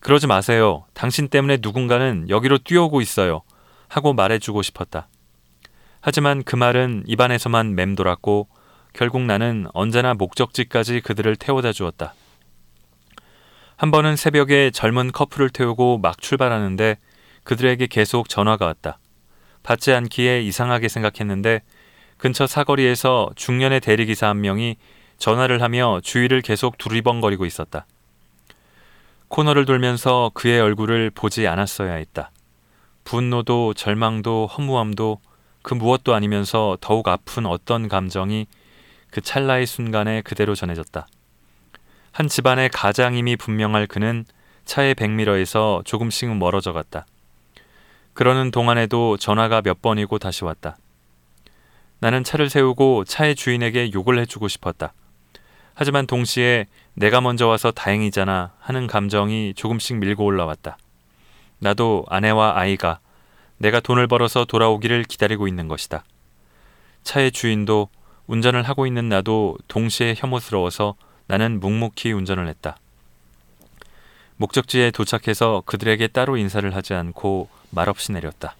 그러지 0.00 0.26
마세요. 0.26 0.86
당신 0.94 1.28
때문에 1.28 1.58
누군가는 1.60 2.26
여기로 2.30 2.56
뛰어오고 2.64 3.02
있어요. 3.02 3.42
하고 3.86 4.14
말해주고 4.14 4.62
싶었다. 4.62 5.08
하지만 6.00 6.42
그 6.42 6.56
말은 6.56 7.04
입안에서만 7.06 7.74
맴돌았고 7.74 8.48
결국 8.94 9.20
나는 9.20 9.66
언제나 9.74 10.14
목적지까지 10.14 11.02
그들을 11.02 11.36
태워다 11.36 11.72
주었다. 11.72 12.14
한 13.84 13.90
번은 13.90 14.16
새벽에 14.16 14.70
젊은 14.70 15.12
커플을 15.12 15.50
태우고 15.50 15.98
막 15.98 16.18
출발하는데 16.18 16.96
그들에게 17.42 17.86
계속 17.88 18.30
전화가 18.30 18.64
왔다. 18.64 18.98
받지 19.62 19.92
않기에 19.92 20.40
이상하게 20.40 20.88
생각했는데 20.88 21.60
근처 22.16 22.46
사거리에서 22.46 23.28
중년의 23.36 23.80
대리기사 23.80 24.26
한 24.26 24.40
명이 24.40 24.76
전화를 25.18 25.60
하며 25.60 26.00
주위를 26.02 26.40
계속 26.40 26.78
두리번거리고 26.78 27.44
있었다. 27.44 27.84
코너를 29.28 29.66
돌면서 29.66 30.30
그의 30.32 30.62
얼굴을 30.62 31.10
보지 31.10 31.46
않았어야 31.46 31.92
했다. 31.92 32.30
분노도 33.04 33.74
절망도 33.74 34.46
허무함도 34.46 35.20
그 35.60 35.74
무엇도 35.74 36.14
아니면서 36.14 36.78
더욱 36.80 37.06
아픈 37.06 37.44
어떤 37.44 37.90
감정이 37.90 38.46
그 39.10 39.20
찰나의 39.20 39.66
순간에 39.66 40.22
그대로 40.22 40.54
전해졌다. 40.54 41.06
한 42.14 42.28
집안의 42.28 42.68
가장임이 42.68 43.34
분명할 43.34 43.88
그는 43.88 44.24
차의 44.64 44.94
백미러에서 44.94 45.82
조금씩 45.84 46.36
멀어져 46.36 46.72
갔다. 46.72 47.06
그러는 48.12 48.52
동안에도 48.52 49.16
전화가 49.16 49.62
몇 49.62 49.82
번이고 49.82 50.20
다시 50.20 50.44
왔다. 50.44 50.76
나는 51.98 52.22
차를 52.22 52.50
세우고 52.50 53.02
차의 53.02 53.34
주인에게 53.34 53.90
욕을 53.92 54.20
해주고 54.20 54.46
싶었다. 54.46 54.92
하지만 55.74 56.06
동시에 56.06 56.66
내가 56.94 57.20
먼저 57.20 57.48
와서 57.48 57.72
다행이잖아 57.72 58.52
하는 58.60 58.86
감정이 58.86 59.54
조금씩 59.56 59.96
밀고 59.96 60.24
올라왔다. 60.24 60.78
나도 61.58 62.04
아내와 62.08 62.56
아이가 62.56 63.00
내가 63.58 63.80
돈을 63.80 64.06
벌어서 64.06 64.44
돌아오기를 64.44 65.02
기다리고 65.02 65.48
있는 65.48 65.66
것이다. 65.66 66.04
차의 67.02 67.32
주인도 67.32 67.88
운전을 68.28 68.62
하고 68.62 68.86
있는 68.86 69.08
나도 69.08 69.58
동시에 69.66 70.14
혐오스러워서 70.16 70.94
나는 71.26 71.60
묵묵히 71.60 72.12
운전을 72.12 72.48
했다. 72.48 72.76
목적지에 74.36 74.90
도착해서 74.90 75.62
그들에게 75.64 76.08
따로 76.08 76.36
인사를 76.36 76.74
하지 76.74 76.94
않고 76.94 77.48
말없이 77.70 78.12
내렸다. 78.12 78.56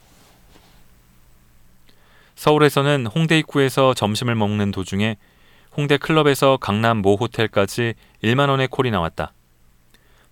서울에서는 2.37 3.07
홍대 3.07 3.39
입구에서 3.39 3.95
점심을 3.95 4.35
먹는 4.35 4.71
도중에 4.71 5.17
홍대 5.77 5.97
클럽에서 5.97 6.57
강남 6.61 6.99
모 6.99 7.17
호텔까지 7.17 7.95
1만 8.23 8.49
원의 8.49 8.69
콜이 8.69 8.91
나왔다. 8.91 9.33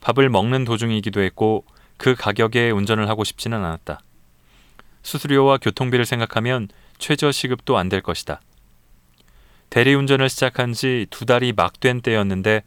밥을 0.01 0.29
먹는 0.29 0.65
도중이기도 0.65 1.21
했고 1.21 1.65
그 1.97 2.15
가격에 2.15 2.71
운전을 2.71 3.09
하고 3.09 3.25
싶지는 3.25 3.59
않았다. 3.65 4.01
수수료와 5.03 5.59
교통비를 5.59 6.07
생각하면 6.07 6.69
최저 6.99 7.33
시급도 7.33 7.77
안 7.77 7.89
될 7.89 8.01
것이다. 8.01 8.41
대리운전을 9.73 10.29
시작한 10.29 10.75
지 10.75 11.07
두 11.09 11.25
달이 11.25 11.55
막 11.55 11.81
된 11.81 12.03
때였는데 12.03 12.63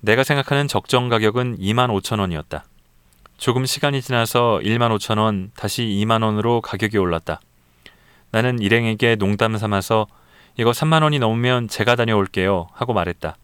내가 0.00 0.22
생각하는 0.22 0.68
적정 0.68 1.08
가격은 1.08 1.58
2만 1.58 1.90
5천 1.90 2.20
원이었다. 2.20 2.64
조금 3.38 3.66
시간이 3.66 4.00
지나서 4.00 4.60
1만 4.62 4.96
5천 4.96 5.18
원, 5.18 5.50
다시 5.56 5.82
2만 5.82 6.22
원으로 6.22 6.60
가격이 6.60 6.96
올랐다. 6.96 7.40
나는 8.30 8.60
일행에게 8.60 9.16
농담 9.16 9.58
삼아서 9.58 10.06
이거 10.56 10.70
3만 10.70 11.02
원이 11.02 11.18
넘으면 11.18 11.66
제가 11.66 11.96
다녀올게요 11.96 12.68
하고 12.72 12.92
말했다. 12.94 13.36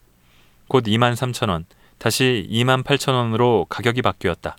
곧 0.69 0.85
2만 0.85 1.15
3천 1.15 1.51
원, 1.51 1.65
다시 1.99 2.47
2만 2.49 2.85
8천 2.85 3.13
원으로 3.13 3.67
가격이 3.71 4.03
바뀌었다. 4.03 4.57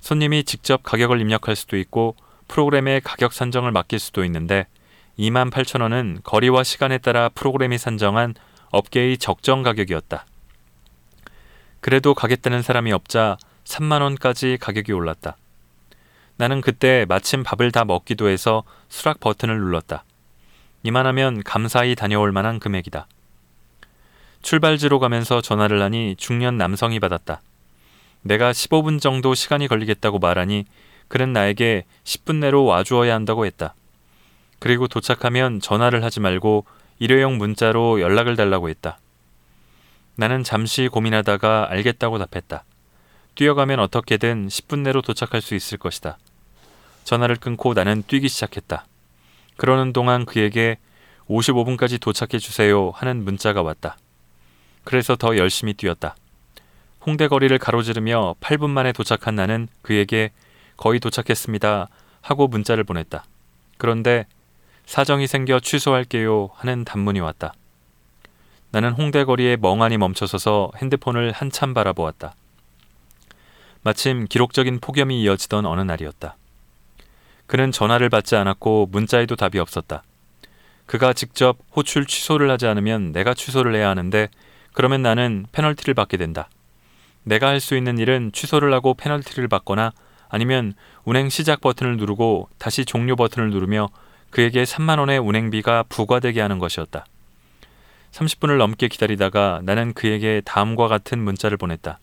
손님이 0.00 0.44
직접 0.44 0.82
가격을 0.82 1.20
입력할 1.20 1.56
수도 1.56 1.76
있고 1.76 2.16
프로그램의 2.48 3.02
가격 3.02 3.34
산정을 3.34 3.70
맡길 3.70 3.98
수도 3.98 4.24
있는데 4.24 4.66
2만 5.18 5.50
8천 5.50 5.82
원은 5.82 6.20
거리와 6.22 6.62
시간에 6.62 6.98
따라 6.98 7.28
프로그램이 7.28 7.78
산정한 7.78 8.34
업계의 8.70 9.18
적정 9.18 9.62
가격이었다. 9.62 10.26
그래도 11.80 12.14
가겠다는 12.14 12.62
사람이 12.62 12.92
없자 12.92 13.38
3만 13.64 14.02
원까지 14.02 14.58
가격이 14.60 14.92
올랐다. 14.92 15.36
나는 16.36 16.60
그때 16.60 17.06
마침 17.08 17.42
밥을 17.42 17.72
다 17.72 17.84
먹기도 17.84 18.28
해서 18.28 18.64
수락 18.88 19.20
버튼을 19.20 19.58
눌렀다. 19.58 20.04
이만하면 20.82 21.42
감사히 21.44 21.94
다녀올 21.94 22.32
만한 22.32 22.58
금액이다. 22.58 23.06
출발지로 24.42 24.98
가면서 24.98 25.40
전화를 25.40 25.80
하니 25.80 26.14
중년 26.18 26.58
남성이 26.58 27.00
받았다. 27.00 27.40
내가 28.22 28.50
15분 28.50 29.00
정도 29.00 29.34
시간이 29.34 29.68
걸리겠다고 29.68 30.18
말하니 30.18 30.64
그는 31.08 31.32
나에게 31.32 31.84
10분 32.04 32.36
내로 32.36 32.64
와주어야 32.64 33.14
한다고 33.14 33.46
했다. 33.46 33.75
그리고 34.66 34.88
도착하면 34.88 35.60
전화를 35.60 36.02
하지 36.02 36.18
말고 36.18 36.64
일회용 36.98 37.38
문자로 37.38 38.00
연락을 38.00 38.34
달라고 38.34 38.68
했다. 38.68 38.98
나는 40.16 40.42
잠시 40.42 40.88
고민하다가 40.88 41.68
알겠다고 41.70 42.18
답했다. 42.18 42.64
뛰어가면 43.36 43.78
어떻게든 43.78 44.48
10분 44.48 44.80
내로 44.80 45.02
도착할 45.02 45.40
수 45.40 45.54
있을 45.54 45.78
것이다. 45.78 46.18
전화를 47.04 47.36
끊고 47.36 47.74
나는 47.74 48.02
뛰기 48.08 48.28
시작했다. 48.28 48.86
그러는 49.56 49.92
동안 49.92 50.24
그에게 50.24 50.78
55분까지 51.28 52.00
도착해 52.00 52.40
주세요 52.40 52.90
하는 52.90 53.22
문자가 53.22 53.62
왔다. 53.62 53.96
그래서 54.82 55.14
더 55.14 55.36
열심히 55.36 55.74
뛰었다. 55.74 56.16
홍대 57.06 57.28
거리를 57.28 57.56
가로지르며 57.56 58.34
8분 58.40 58.70
만에 58.70 58.90
도착한 58.90 59.36
나는 59.36 59.68
그에게 59.82 60.32
거의 60.76 60.98
도착했습니다 60.98 61.88
하고 62.20 62.48
문자를 62.48 62.82
보냈다. 62.82 63.24
그런데 63.78 64.26
사정이 64.86 65.26
생겨 65.26 65.60
취소할게요 65.60 66.50
하는 66.54 66.84
단문이 66.84 67.20
왔다. 67.20 67.52
나는 68.70 68.92
홍대 68.92 69.24
거리에 69.24 69.56
멍하니 69.56 69.98
멈춰서서 69.98 70.70
핸드폰을 70.76 71.32
한참 71.32 71.74
바라보았다. 71.74 72.34
마침 73.82 74.26
기록적인 74.26 74.80
폭염이 74.80 75.22
이어지던 75.22 75.66
어느 75.66 75.80
날이었다. 75.80 76.36
그는 77.46 77.70
전화를 77.72 78.08
받지 78.08 78.36
않았고 78.36 78.88
문자에도 78.90 79.36
답이 79.36 79.58
없었다. 79.58 80.02
그가 80.86 81.12
직접 81.12 81.58
호출 81.74 82.06
취소를 82.06 82.50
하지 82.50 82.66
않으면 82.66 83.12
내가 83.12 83.34
취소를 83.34 83.74
해야 83.74 83.88
하는데 83.88 84.28
그러면 84.72 85.02
나는 85.02 85.46
페널티를 85.52 85.94
받게 85.94 86.16
된다. 86.16 86.48
내가 87.24 87.48
할 87.48 87.60
수 87.60 87.76
있는 87.76 87.98
일은 87.98 88.30
취소를 88.32 88.72
하고 88.72 88.94
페널티를 88.94 89.48
받거나 89.48 89.92
아니면 90.28 90.74
운행 91.04 91.28
시작 91.28 91.60
버튼을 91.60 91.96
누르고 91.96 92.48
다시 92.58 92.84
종료 92.84 93.16
버튼을 93.16 93.50
누르며 93.50 93.88
그에게 94.36 94.64
3만 94.64 94.98
원의 94.98 95.18
운행비가 95.18 95.84
부과되게 95.84 96.42
하는 96.42 96.58
것이었다. 96.58 97.06
30분을 98.10 98.58
넘게 98.58 98.88
기다리다가 98.88 99.62
나는 99.64 99.94
그에게 99.94 100.42
다음과 100.44 100.88
같은 100.88 101.18
문자를 101.18 101.56
보냈다. 101.56 101.98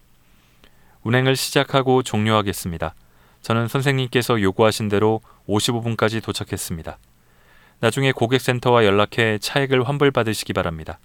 운행을 1.04 1.36
시작하고 1.36 2.02
종료하겠습니다. 2.02 2.96
저는 3.44 3.68
선생님께서 3.68 4.42
요구하신 4.42 4.90
대로 4.90 5.22
55분까지 5.48 6.24
도착했습니다. 6.24 6.98
나중에 7.82 8.12
고객센터와 8.12 8.84
연락해 8.84 9.38
차액을 9.38 9.88
환불받으시기 9.88 10.54
바랍니다. 10.54 10.98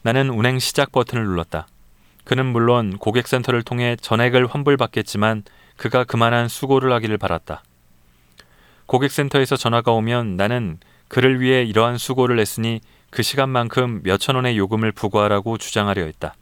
나는 0.00 0.30
운행 0.30 0.58
시작 0.58 0.90
버튼을 0.90 1.22
눌렀다. 1.22 1.66
그는 2.24 2.46
물론 2.46 2.96
고객센터를 2.96 3.62
통해 3.62 3.96
전액을 4.00 4.46
환불받겠지만 4.46 5.42
그가 5.76 6.04
그만한 6.04 6.48
수고를 6.48 6.94
하기를 6.94 7.18
바랐다. 7.18 7.62
고객센터에서 8.86 9.56
전화가 9.56 9.92
오면 9.92 10.36
나는 10.36 10.78
그를 11.08 11.40
위해 11.40 11.62
이러한 11.62 11.98
수고를 11.98 12.38
했으니 12.38 12.80
그 13.10 13.22
시간만큼 13.22 14.00
몇천 14.02 14.34
원의 14.36 14.58
요금을 14.58 14.92
부과하라고 14.92 15.58
주장하려 15.58 16.04
했다. 16.04 16.34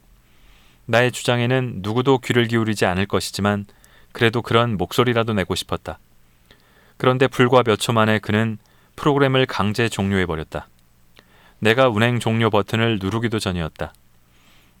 나의 0.85 1.11
주장에는 1.11 1.79
누구도 1.81 2.17
귀를 2.19 2.47
기울이지 2.47 2.85
않을 2.85 3.05
것이지만 3.05 3.65
그래도 4.11 4.41
그런 4.41 4.77
목소리라도 4.77 5.33
내고 5.33 5.55
싶었다. 5.55 5.99
그런데 6.97 7.27
불과 7.27 7.63
몇 7.63 7.77
초 7.77 7.93
만에 7.93 8.19
그는 8.19 8.57
프로그램을 8.95 9.45
강제 9.45 9.89
종료해버렸다. 9.89 10.67
내가 11.59 11.89
운행 11.89 12.19
종료 12.19 12.49
버튼을 12.49 12.99
누르기도 13.01 13.39
전이었다. 13.39 13.93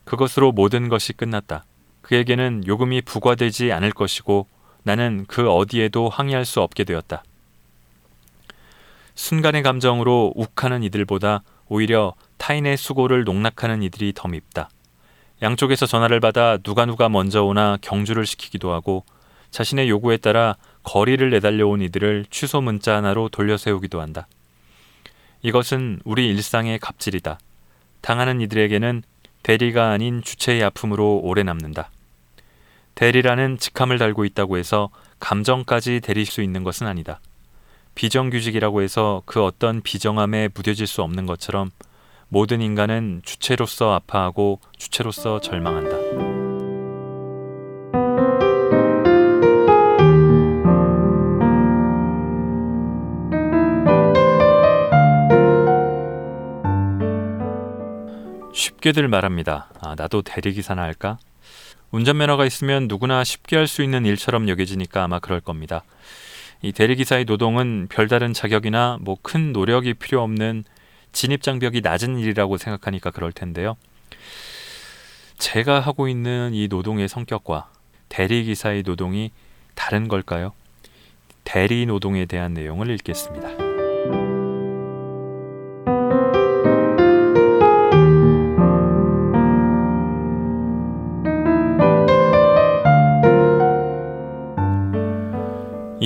그것으로 0.03 0.51
모든 0.51 0.89
것이 0.89 1.13
끝났다. 1.13 1.63
그에게는 2.01 2.67
요금이 2.67 3.03
부과되지 3.03 3.71
않을 3.71 3.91
것이고 3.91 4.47
나는 4.83 5.25
그 5.27 5.49
어디에도 5.49 6.09
항의할 6.09 6.43
수 6.43 6.61
없게 6.61 6.83
되었다. 6.83 7.23
순간의 9.15 9.63
감정으로 9.63 10.33
욱하는 10.35 10.83
이들보다 10.83 11.43
오히려 11.67 12.13
타인의 12.37 12.77
수고를 12.77 13.23
농락하는 13.23 13.83
이들이 13.83 14.13
더 14.15 14.27
밉다. 14.27 14.69
양쪽에서 15.41 15.85
전화를 15.85 16.19
받아 16.19 16.57
누가 16.57 16.85
누가 16.85 17.09
먼저 17.09 17.43
오나 17.43 17.77
경주를 17.81 18.25
시키기도 18.25 18.71
하고 18.71 19.03
자신의 19.51 19.89
요구에 19.89 20.17
따라 20.17 20.55
거리를 20.83 21.29
내달려온 21.29 21.81
이들을 21.81 22.25
취소 22.29 22.61
문자 22.61 22.95
하나로 22.95 23.29
돌려 23.29 23.57
세우기도 23.57 24.01
한다. 24.01 24.27
이것은 25.41 25.99
우리 26.05 26.27
일상의 26.29 26.79
갑질이다. 26.79 27.37
당하는 28.01 28.41
이들에게는 28.41 29.03
대리가 29.43 29.91
아닌 29.91 30.21
주체의 30.21 30.63
아픔으로 30.63 31.19
오래 31.23 31.43
남는다. 31.43 31.91
대리라는 32.95 33.57
직함을 33.57 33.97
달고 33.97 34.25
있다고 34.25 34.57
해서 34.57 34.89
감정까지 35.19 35.99
대릴 36.01 36.25
수 36.25 36.41
있는 36.41 36.63
것은 36.63 36.87
아니다. 36.87 37.19
비정규직이라고 37.95 38.81
해서 38.81 39.21
그 39.25 39.43
어떤 39.43 39.81
비정함에 39.81 40.49
무뎌질 40.53 40.87
수 40.87 41.01
없는 41.01 41.25
것처럼 41.25 41.71
모든 42.29 42.61
인간은 42.61 43.21
주체로서 43.23 43.93
아파하고 43.93 44.59
주체로서 44.77 45.39
절망한다. 45.39 46.23
쉽게들 58.53 59.07
말합니다. 59.07 59.69
아, 59.81 59.95
나도 59.95 60.21
대리기사나 60.21 60.81
할까? 60.81 61.17
운전면허가 61.91 62.45
있으면 62.45 62.87
누구나 62.87 63.23
쉽게 63.23 63.55
할 63.55 63.67
수 63.67 63.83
있는 63.83 64.05
일처럼 64.05 64.49
여겨지니까 64.49 65.03
아마 65.03 65.19
그럴 65.19 65.41
겁니다. 65.41 65.83
이 66.63 66.71
대리기사의 66.71 67.25
노동은 67.25 67.87
별다른 67.89 68.33
자격이나 68.33 68.97
뭐 69.01 69.17
큰 69.21 69.51
노력이 69.53 69.93
필요 69.95 70.21
없는 70.23 70.63
진입장벽이 71.11 71.81
낮은 71.81 72.17
일이라고 72.17 72.57
생각하니까 72.57 73.11
그럴 73.11 73.31
텐데요. 73.31 73.75
제가 75.37 75.81
하고 75.81 76.07
있는 76.07 76.53
이 76.53 76.67
노동의 76.69 77.09
성격과 77.09 77.69
대리기사의 78.09 78.83
노동이 78.83 79.31
다른 79.75 80.07
걸까요? 80.07 80.53
대리 81.43 81.85
노동에 81.85 82.25
대한 82.25 82.53
내용을 82.53 82.89
읽겠습니다. 82.91 83.62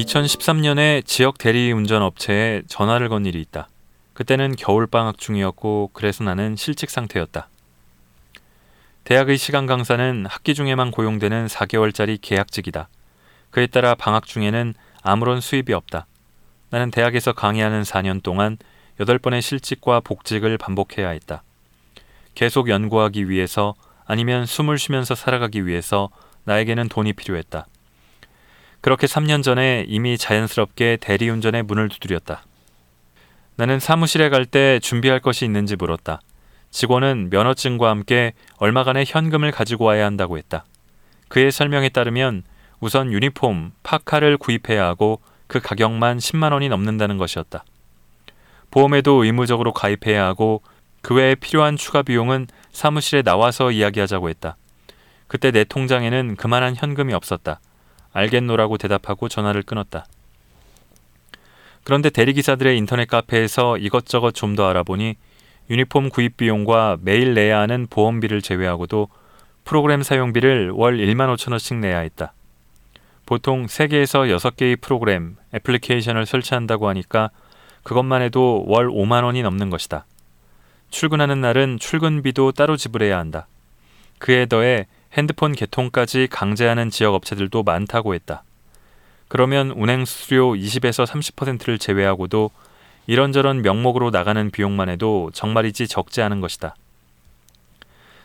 2013년에 0.08 1.06
지역 1.06 1.38
대리운전 1.38 2.02
업체에 2.02 2.62
전화를 2.68 3.10
건 3.10 3.26
일이 3.26 3.42
있다. 3.42 3.68
그때는 4.14 4.56
겨울방학 4.56 5.18
중이었고 5.18 5.92
그래서 5.94 6.24
나는 6.24 6.56
실직 6.56 6.90
상태였다. 6.90 7.50
대학의 9.04 9.38
시간 9.38 9.66
강사는 9.66 10.26
학기 10.28 10.56
중에만 10.56 10.92
고용되는 10.92 11.48
4개월짜리 11.48 12.20
계약직이다. 12.22 12.88
그에 13.52 13.68
따라 13.68 13.96
방학 13.96 14.26
중에는 14.26 14.74
아무런 15.02 15.42
수입이 15.42 15.74
없다. 15.74 16.08
나는 16.70 16.90
대학에서 16.90 17.34
강의하는 17.34 17.84
4년 17.84 18.24
동안 18.24 18.58
8번의 19.00 19.42
실직과 19.42 20.00
복직을 20.00 20.58
반복해야 20.58 21.10
했다. 21.10 21.44
계속 22.34 22.70
연구하기 22.70 23.30
위해서 23.30 23.76
아니면 24.06 24.46
숨을 24.46 24.78
쉬면서 24.78 25.16
살아가기 25.16 25.66
위해서 25.66 26.10
나에게는 26.46 26.88
돈이 26.88 27.14
필요했다. 27.14 27.68
그렇게 28.82 29.08
3년 29.08 29.44
전에 29.44 29.86
이미 29.88 30.18
자연스럽게 30.18 30.98
대리운전의 31.02 31.64
문을 31.64 31.90
두드렸다. 31.90 32.44
나는 33.56 33.80
사무실에 33.80 34.30
갈 34.30 34.46
때 34.46 34.80
준비할 34.80 35.20
것이 35.20 35.46
있는지 35.46 35.76
물었다. 35.76 36.22
직원은 36.70 37.30
면허증과 37.32 37.90
함께 37.90 38.34
얼마간의 38.58 39.06
현금을 39.08 39.52
가지고 39.52 39.86
와야 39.86 40.06
한다고 40.06 40.38
했다. 40.38 40.66
그의 41.28 41.52
설명에 41.52 41.90
따르면 41.90 42.44
우선 42.80 43.12
유니폼, 43.12 43.72
파카를 43.84 44.38
구입해야 44.38 44.86
하고 44.86 45.22
그 45.48 45.60
가격만 45.60 46.20
10만 46.20 46.52
원이 46.52 46.70
넘는다는 46.70 47.18
것이었다. 47.18 47.64
보험에도 48.70 49.24
의무적으로 49.24 49.74
가입해야 49.74 50.26
하고 50.26 50.62
그 51.02 51.16
외에 51.16 51.36
필요한 51.36 51.78
추가 51.78 52.04
비용은 52.04 52.48
사무실에 52.72 53.22
나와서 53.22 53.72
이야기하자고 53.72 54.30
했다. 54.30 54.58
그때 55.28 55.52
내 55.52 55.64
통장에는 55.64 56.36
그만한 56.36 56.76
현금이 56.76 57.14
없었다. 57.14 57.60
알겠노라고 58.14 58.78
대답하고 58.78 59.30
전화를 59.30 59.64
끊었다. 59.64 60.06
그런데 61.84 62.10
대리기사들의 62.10 62.78
인터넷 62.78 63.08
카페에서 63.08 63.78
이것저것 63.78 64.34
좀 64.34 64.56
더 64.56 64.68
알아보니 64.68 65.16
유니폼 65.70 66.10
구입 66.10 66.38
비용과 66.38 66.98
매일 67.02 67.34
내야 67.34 67.60
하는 67.60 67.88
보험비를 67.90 68.42
제외하고도 68.42 69.10
프로그램 69.66 70.02
사용비를 70.02 70.72
월 70.72 70.98
1만 70.98 71.34
5천 71.36 71.52
원씩 71.52 71.78
내야 71.78 72.00
했다. 72.00 72.34
보통 73.26 73.66
3개에서 73.66 74.34
6개의 74.38 74.80
프로그램, 74.80 75.36
애플리케이션을 75.54 76.26
설치한다고 76.26 76.88
하니까 76.88 77.30
그것만 77.84 78.22
해도 78.22 78.64
월 78.68 78.88
5만 78.88 79.24
원이 79.26 79.44
넘는 79.44 79.70
것이다. 79.70 80.06
출근하는 80.90 81.42
날은 81.42 81.80
출근비도 81.80 82.54
따로 82.54 82.78
지불해야 82.78 83.18
한다. 83.18 83.48
그에 84.20 84.46
더해 84.46 84.88
핸드폰 85.18 85.54
개통까지 85.54 86.28
강제하는 86.30 86.92
지역 86.92 87.16
업체들도 87.16 87.64
많다고 87.64 88.14
했다. 88.14 88.44
그러면 89.28 89.72
운행 89.72 90.06
수수료 90.06 90.54
20에서 90.54 91.08
30%를 91.08 91.80
제외하고도 91.80 92.52
이런저런 93.08 93.64
명목으로 93.64 94.12
나가는 94.12 94.52
비용만 94.52 94.90
해도 94.90 95.32
정말이지 95.34 95.88
적지 95.88 96.22
않은 96.22 96.40
것이다. 96.40 96.76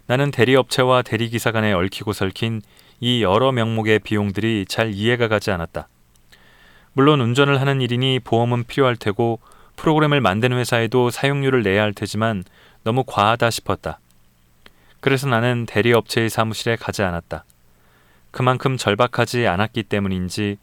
나는 0.06 0.30
대리업체와 0.30 1.02
대리기사 1.02 1.50
간에 1.50 1.72
얽히고 1.72 2.12
설킨 2.12 2.60
이 3.00 3.22
여러 3.22 3.52
명목의 3.52 4.00
비용들이 4.00 4.66
잘 4.68 4.92
이해가 4.92 5.28
가지 5.28 5.50
않았다. 5.50 5.88
물론 6.92 7.20
운전을 7.20 7.60
하는 7.60 7.80
일이니 7.80 8.20
보험은 8.20 8.64
필요할 8.64 8.96
테고 8.96 9.40
프로그램을 9.76 10.20
만드는 10.20 10.58
회사에도 10.58 11.10
사용료를 11.10 11.62
내야 11.62 11.82
할 11.82 11.94
테지만 11.94 12.44
너무 12.84 13.02
과하다 13.06 13.48
싶었다. 13.50 13.98
그래서 15.02 15.26
나는 15.26 15.66
대리업체의 15.66 16.30
사무실에 16.30 16.76
가지 16.76 17.02
않았다. 17.02 17.44
그만큼 18.30 18.76
절박하지 18.76 19.48
않았기 19.48 19.82
때문인지 19.82 20.58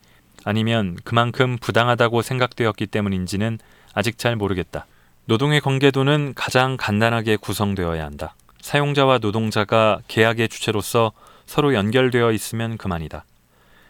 아니면 0.46 0.98
그만큼 1.04 1.58
부당하다고 1.58 2.22
생각되었기 2.22 2.88
때문인지는 2.88 3.60
아직 3.94 4.18
잘 4.18 4.38
모르겠다. 4.38 4.86
노동의 5.26 5.60
관계도는 5.60 6.36
가장 6.36 6.78
간단하게 6.78 7.36
구성되어야 7.36 8.06
한다. 8.06 8.34
사용자와 8.62 9.18
노동자가 9.18 10.00
계약의 10.08 10.48
주체로서 10.48 11.12
서로 11.46 11.74
연결되어 11.74 12.32
있으면 12.32 12.78
그만이다. 12.78 13.26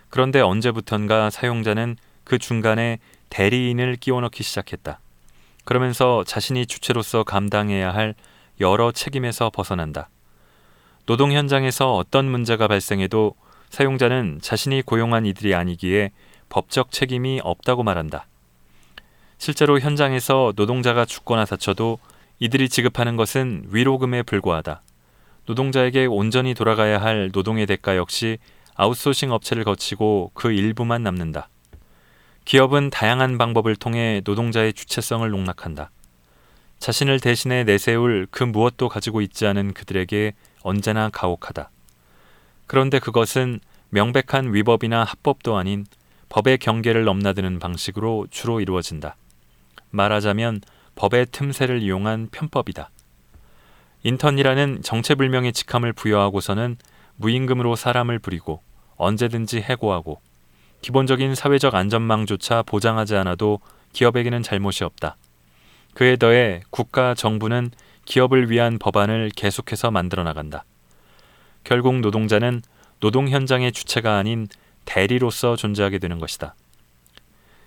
그런데 0.09 0.41
언제부턴가 0.41 1.29
사용자는 1.29 1.95
그 2.23 2.39
중간에 2.39 2.97
대리인을 3.29 3.97
끼워 3.97 4.19
넣기 4.21 4.41
시작했다. 4.41 4.99
그러면서 5.63 6.23
자신이 6.25 6.65
주체로서 6.65 7.23
감당해야 7.23 7.93
할 7.93 8.15
여러 8.59 8.91
책임에서 8.91 9.51
벗어난다. 9.51 10.09
노동 11.09 11.31
현장에서 11.31 11.95
어떤 11.95 12.29
문제가 12.29 12.67
발생해도 12.67 13.33
사용자는 13.71 14.41
자신이 14.43 14.83
고용한 14.83 15.25
이들이 15.25 15.55
아니기에 15.55 16.11
법적 16.49 16.91
책임이 16.91 17.41
없다고 17.43 17.81
말한다. 17.81 18.27
실제로 19.39 19.79
현장에서 19.79 20.53
노동자가 20.55 21.05
죽거나 21.05 21.45
다쳐도 21.45 21.97
이들이 22.37 22.69
지급하는 22.69 23.15
것은 23.15 23.63
위로금에 23.71 24.21
불과하다. 24.21 24.83
노동자에게 25.47 26.05
온전히 26.05 26.53
돌아가야 26.53 27.01
할 27.01 27.31
노동의 27.33 27.65
대가 27.65 27.97
역시 27.97 28.37
아웃소싱 28.75 29.31
업체를 29.31 29.63
거치고 29.63 30.29
그 30.35 30.51
일부만 30.51 31.01
남는다. 31.01 31.49
기업은 32.45 32.91
다양한 32.91 33.39
방법을 33.39 33.77
통해 33.77 34.21
노동자의 34.25 34.73
주체성을 34.73 35.27
농락한다. 35.27 35.89
자신을 36.77 37.19
대신해 37.19 37.63
내세울 37.63 38.27
그 38.29 38.43
무엇도 38.43 38.89
가지고 38.89 39.21
있지 39.21 39.47
않은 39.47 39.73
그들에게 39.73 40.33
언제나 40.61 41.09
가혹하다. 41.09 41.69
그런데 42.67 42.99
그것은 42.99 43.59
명백한 43.89 44.53
위법이나 44.53 45.03
합법도 45.03 45.57
아닌 45.57 45.85
법의 46.29 46.59
경계를 46.59 47.05
넘나드는 47.05 47.59
방식으로 47.59 48.27
주로 48.29 48.61
이루어진다. 48.61 49.15
말하자면 49.89 50.61
법의 50.95 51.27
틈새를 51.31 51.81
이용한 51.81 52.29
편법이다. 52.31 52.91
인턴이라는 54.03 54.81
정체불명의 54.83 55.53
직함을 55.53 55.93
부여하고서는 55.93 56.77
무임금으로 57.17 57.75
사람을 57.75 58.19
부리고 58.19 58.61
언제든지 58.95 59.61
해고하고 59.61 60.21
기본적인 60.81 61.35
사회적 61.35 61.75
안전망조차 61.75 62.63
보장하지 62.63 63.15
않아도 63.17 63.59
기업에게는 63.93 64.43
잘못이 64.43 64.83
없다. 64.83 65.17
그에 65.93 66.15
더해 66.15 66.61
국가 66.69 67.13
정부는 67.13 67.71
기업을 68.09 68.49
위한 68.49 68.79
법안을 68.79 69.29
계속해서 69.35 69.91
만들어 69.91 70.23
나간다. 70.23 70.65
결국 71.63 71.99
노동자는 71.99 72.63
노동 72.99 73.29
현장의 73.29 73.71
주체가 73.71 74.17
아닌 74.17 74.47
대리로서 74.85 75.55
존재하게 75.55 75.99
되는 75.99 76.17
것이다. 76.17 76.55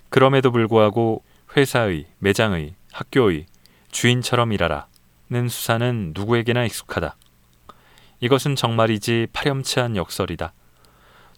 그럼에도 0.08 0.50
불구하고 0.50 1.22
회사의, 1.56 2.06
매장의, 2.18 2.74
학교의 2.90 3.46
주인처럼 3.92 4.52
일하라는 4.52 5.48
수사는 5.48 6.12
누구에게나 6.14 6.64
익숙하다. 6.64 7.16
이것은 8.18 8.56
정말이지 8.56 9.28
파렴치한 9.32 9.96
역설이다. 9.96 10.52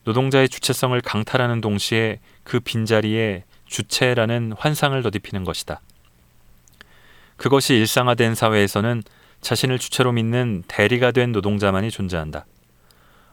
노동자의 0.05 0.49
주체성을 0.49 0.99
강탈하는 1.03 1.61
동시에 1.61 2.21
그 2.43 2.59
빈자리에 2.59 3.45
주체라는 3.67 4.55
환상을 4.57 5.01
더딥히는 5.03 5.45
것이다. 5.45 5.83
그것이 7.45 7.75
일상화된 7.75 8.35
사회에서는 8.35 9.03
자신을 9.43 9.79
주체로 9.79 10.13
믿는 10.13 10.65
대리가 10.67 11.11
된 11.11 11.31
노동자만이 11.31 11.91
존재한다. 11.91 12.47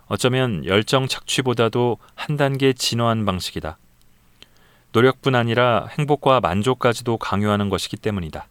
어쩌면 0.07 0.65
열정 0.65 1.07
착취보다도 1.07 1.97
한 2.15 2.35
단계 2.35 2.73
진화한 2.73 3.23
방식이다. 3.23 3.77
노력뿐 4.91 5.33
아니라 5.33 5.87
행복과 5.97 6.41
만족까지도 6.41 7.19
강요하는 7.19 7.69
것이기 7.69 7.95
때문이다. 7.95 8.47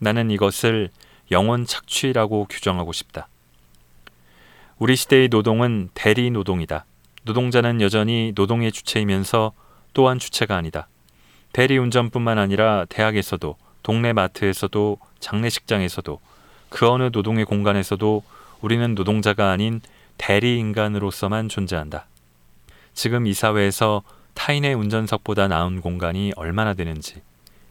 나는 0.00 0.32
이것을 0.32 0.90
영원 1.30 1.64
착취라고 1.64 2.46
규정하고 2.50 2.92
싶다. 2.92 3.28
우리 4.80 4.96
시대의 4.96 5.28
노동은 5.28 5.90
대리 5.94 6.28
노동이다. 6.32 6.86
노동자는 7.22 7.80
여전히 7.82 8.32
노동의 8.34 8.72
주체이면서 8.72 9.52
또한 9.94 10.18
주체가 10.18 10.56
아니다. 10.56 10.88
대리 11.52 11.78
운전뿐만 11.78 12.38
아니라 12.38 12.84
대학에서도 12.88 13.61
동네 13.82 14.12
마트에서도 14.12 14.98
장례식장에서도 15.20 16.20
그 16.68 16.88
어느 16.88 17.10
노동의 17.12 17.44
공간에서도 17.44 18.22
우리는 18.60 18.94
노동자가 18.94 19.50
아닌 19.50 19.80
대리 20.18 20.58
인간으로서만 20.58 21.48
존재한다. 21.48 22.06
지금 22.94 23.26
이 23.26 23.34
사회에서 23.34 24.02
타인의 24.34 24.74
운전석보다 24.74 25.48
나은 25.48 25.80
공간이 25.80 26.32
얼마나 26.36 26.74
되는지 26.74 27.22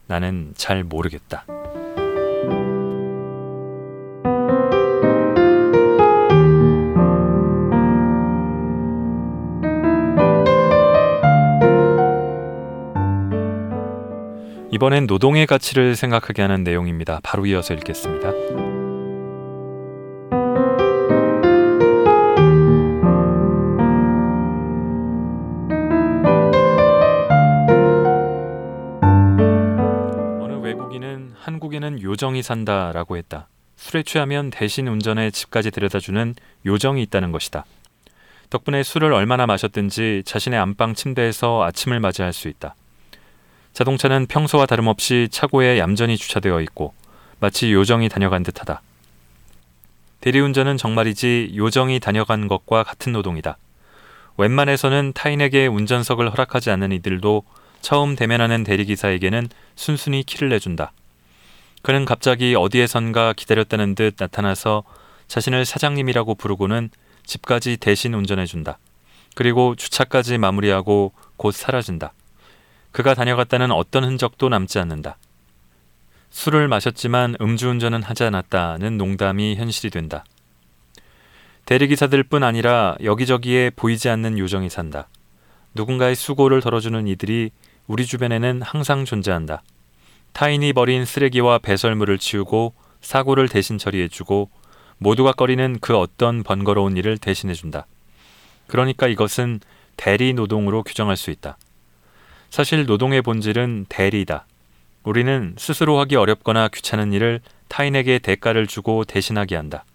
나는 0.06 0.52
잘 0.56 0.84
모르겠다. 0.84 1.44
이번엔 14.72 15.06
노동의 15.06 15.46
가치를 15.46 15.96
생각하게 15.96 16.40
하는 16.40 16.64
내용입니다. 16.64 17.20
바로 17.22 17.44
이어서 17.44 17.74
읽겠습니다. 17.74 18.30
한국에는 31.38 32.00
요정이 32.00 32.42
산다라고 32.42 33.16
했다. 33.18 33.48
술에 33.76 34.02
취하면 34.02 34.50
대신 34.50 34.88
운전해 34.88 35.30
집까지 35.30 35.70
데려다주는 35.70 36.34
요정이 36.64 37.02
있다는 37.02 37.30
것이다. 37.30 37.66
덕분에 38.48 38.82
술을 38.82 39.12
얼마나 39.12 39.46
마셨든지 39.46 40.22
자신의 40.24 40.58
안방 40.58 40.94
침대에서 40.94 41.62
아침을 41.64 42.00
맞이할 42.00 42.32
수 42.32 42.48
있다. 42.48 42.74
자동차는 43.72 44.26
평소와 44.26 44.66
다름없이 44.66 45.28
차고에 45.30 45.78
얌전히 45.78 46.16
주차되어 46.16 46.60
있고 46.62 46.94
마치 47.40 47.72
요정이 47.72 48.08
다녀간 48.08 48.42
듯하다. 48.42 48.82
대리운전은 50.20 50.76
정말이지 50.76 51.52
요정이 51.56 51.98
다녀간 51.98 52.48
것과 52.48 52.84
같은 52.84 53.12
노동이다. 53.12 53.56
웬만해서는 54.36 55.12
타인에게 55.14 55.66
운전석을 55.66 56.30
허락하지 56.30 56.70
않는 56.70 56.92
이들도 56.92 57.42
처음 57.80 58.14
대면하는 58.14 58.62
대리기사에게는 58.62 59.48
순순히 59.74 60.22
키를 60.22 60.48
내준다. 60.50 60.92
그는 61.82 62.04
갑자기 62.04 62.54
어디에선가 62.54 63.32
기다렸다는 63.32 63.96
듯 63.96 64.14
나타나서 64.18 64.84
자신을 65.26 65.64
사장님이라고 65.64 66.36
부르고는 66.36 66.90
집까지 67.26 67.76
대신 67.78 68.14
운전해준다. 68.14 68.78
그리고 69.34 69.74
주차까지 69.74 70.38
마무리하고 70.38 71.12
곧 71.36 71.52
사라진다. 71.52 72.12
그가 72.92 73.14
다녀갔다는 73.14 73.70
어떤 73.70 74.04
흔적도 74.04 74.48
남지 74.48 74.78
않는다. 74.78 75.16
술을 76.30 76.68
마셨지만 76.68 77.36
음주운전은 77.40 78.02
하지 78.02 78.24
않았다는 78.24 78.96
농담이 78.96 79.56
현실이 79.56 79.90
된다. 79.90 80.24
대리기사들 81.64 82.22
뿐 82.24 82.42
아니라 82.42 82.96
여기저기에 83.02 83.70
보이지 83.70 84.08
않는 84.08 84.38
요정이 84.38 84.68
산다. 84.68 85.08
누군가의 85.74 86.14
수고를 86.14 86.60
덜어주는 86.60 87.06
이들이 87.06 87.50
우리 87.86 88.06
주변에는 88.06 88.62
항상 88.62 89.04
존재한다. 89.04 89.62
타인이 90.32 90.72
버린 90.72 91.04
쓰레기와 91.04 91.58
배설물을 91.58 92.18
치우고 92.18 92.74
사고를 93.00 93.48
대신 93.48 93.78
처리해주고 93.78 94.50
모두가 94.98 95.32
꺼리는 95.32 95.78
그 95.80 95.96
어떤 95.96 96.42
번거로운 96.42 96.96
일을 96.96 97.18
대신해준다. 97.18 97.86
그러니까 98.66 99.08
이것은 99.08 99.60
대리 99.96 100.32
노동으로 100.32 100.82
규정할 100.82 101.16
수 101.16 101.30
있다. 101.30 101.56
사실 102.52 102.84
노동의 102.84 103.22
본질은 103.22 103.86
대리다. 103.88 104.44
우리는 105.04 105.54
스스로 105.56 105.98
하기 106.00 106.16
어렵거나 106.16 106.68
귀찮은 106.68 107.14
일을 107.14 107.40
타인에게 107.68 108.18
대가를 108.18 108.66
주고 108.66 109.06
대신하게 109.06 109.56
한다. 109.56 109.86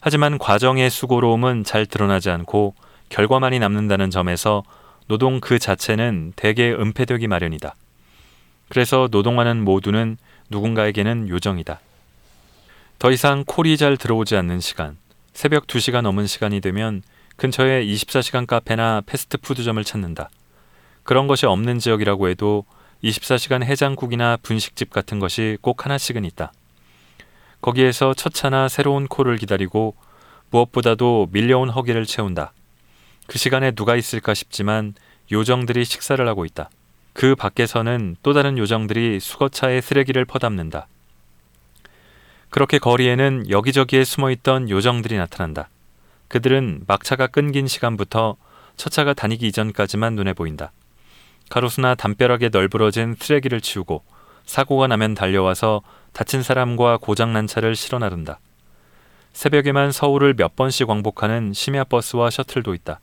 하지만 0.00 0.36
과정의 0.36 0.90
수고로움은 0.90 1.62
잘 1.62 1.86
드러나지 1.86 2.28
않고 2.28 2.74
결과만이 3.08 3.60
남는다는 3.60 4.10
점에서 4.10 4.64
노동 5.06 5.38
그 5.38 5.60
자체는 5.60 6.32
대개 6.34 6.72
은폐되기 6.72 7.28
마련이다. 7.28 7.76
그래서 8.68 9.06
노동하는 9.08 9.62
모두는 9.62 10.16
누군가에게는 10.48 11.28
요정이다. 11.28 11.78
더 12.98 13.12
이상 13.12 13.44
콜이 13.46 13.76
잘 13.76 13.96
들어오지 13.96 14.34
않는 14.34 14.58
시간, 14.58 14.96
새벽 15.34 15.68
2시가 15.68 16.02
넘은 16.02 16.26
시간이 16.26 16.60
되면 16.60 17.02
근처에 17.36 17.86
24시간 17.86 18.48
카페나 18.48 19.02
패스트푸드점을 19.06 19.84
찾는다. 19.84 20.30
그런 21.02 21.26
것이 21.26 21.46
없는 21.46 21.78
지역이라고 21.78 22.28
해도 22.28 22.64
24시간 23.02 23.62
해장국이나 23.64 24.36
분식집 24.42 24.90
같은 24.90 25.18
것이 25.18 25.56
꼭 25.60 25.84
하나씩은 25.84 26.24
있다. 26.24 26.52
거기에서 27.60 28.14
첫 28.14 28.32
차나 28.32 28.68
새로운 28.68 29.06
콜을 29.06 29.36
기다리고 29.36 29.94
무엇보다도 30.50 31.28
밀려온 31.32 31.70
허기를 31.70 32.06
채운다. 32.06 32.52
그 33.26 33.38
시간에 33.38 33.70
누가 33.70 33.96
있을까 33.96 34.34
싶지만 34.34 34.94
요정들이 35.30 35.84
식사를 35.84 36.26
하고 36.26 36.44
있다. 36.44 36.70
그 37.12 37.34
밖에서는 37.34 38.16
또 38.22 38.32
다른 38.32 38.58
요정들이 38.58 39.20
수거차에 39.20 39.80
쓰레기를 39.80 40.24
퍼담는다. 40.24 40.88
그렇게 42.50 42.78
거리에는 42.78 43.48
여기저기에 43.48 44.04
숨어 44.04 44.30
있던 44.32 44.68
요정들이 44.70 45.16
나타난다. 45.16 45.68
그들은 46.28 46.82
막차가 46.86 47.28
끊긴 47.28 47.66
시간부터 47.66 48.36
첫 48.76 48.90
차가 48.90 49.14
다니기 49.14 49.46
이전까지만 49.48 50.14
눈에 50.14 50.32
보인다. 50.32 50.72
가로수나 51.50 51.96
담벼락에 51.96 52.48
널브러진 52.48 53.16
쓰레기를 53.18 53.60
치우고 53.60 54.02
사고가 54.46 54.86
나면 54.86 55.14
달려와서 55.14 55.82
다친 56.12 56.42
사람과 56.42 56.96
고장난 56.96 57.46
차를 57.46 57.76
실어 57.76 57.98
나른다. 57.98 58.38
새벽에만 59.32 59.92
서울을 59.92 60.34
몇 60.34 60.56
번씩 60.56 60.88
왕복하는 60.88 61.52
심야 61.52 61.84
버스와 61.84 62.30
셔틀도 62.30 62.74
있다. 62.74 63.00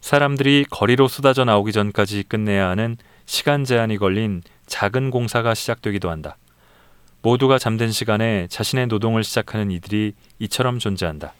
사람들이 0.00 0.64
거리로 0.70 1.08
쏟아져 1.08 1.44
나오기 1.44 1.72
전까지 1.72 2.24
끝내야 2.24 2.68
하는 2.68 2.96
시간 3.26 3.64
제한이 3.64 3.98
걸린 3.98 4.42
작은 4.66 5.10
공사가 5.10 5.54
시작되기도 5.54 6.10
한다. 6.10 6.36
모두가 7.20 7.58
잠든 7.58 7.92
시간에 7.92 8.46
자신의 8.48 8.88
노동을 8.88 9.24
시작하는 9.24 9.70
이들이 9.70 10.14
이처럼 10.38 10.78
존재한다. 10.78 11.34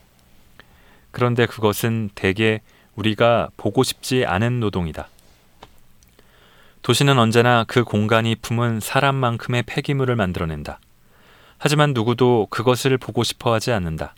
그런데 1.11 1.45
그것은 1.45 2.11
대개 2.15 2.61
우리가 2.95 3.49
보고 3.57 3.83
싶지 3.83 4.25
않은 4.25 4.59
노동이다. 4.59 5.09
도시는 6.83 7.17
언제나 7.17 7.63
그 7.65 7.85
공간이 7.85 8.35
품은 8.35 8.81
사람만큼의 8.81 9.63
폐기물을 9.63 10.17
만들어낸다. 10.17 10.81
하지만 11.57 11.93
누구도 11.93 12.47
그것을 12.49 12.97
보고 12.97 13.23
싶어 13.23 13.53
하지 13.53 13.71
않는다. 13.71 14.13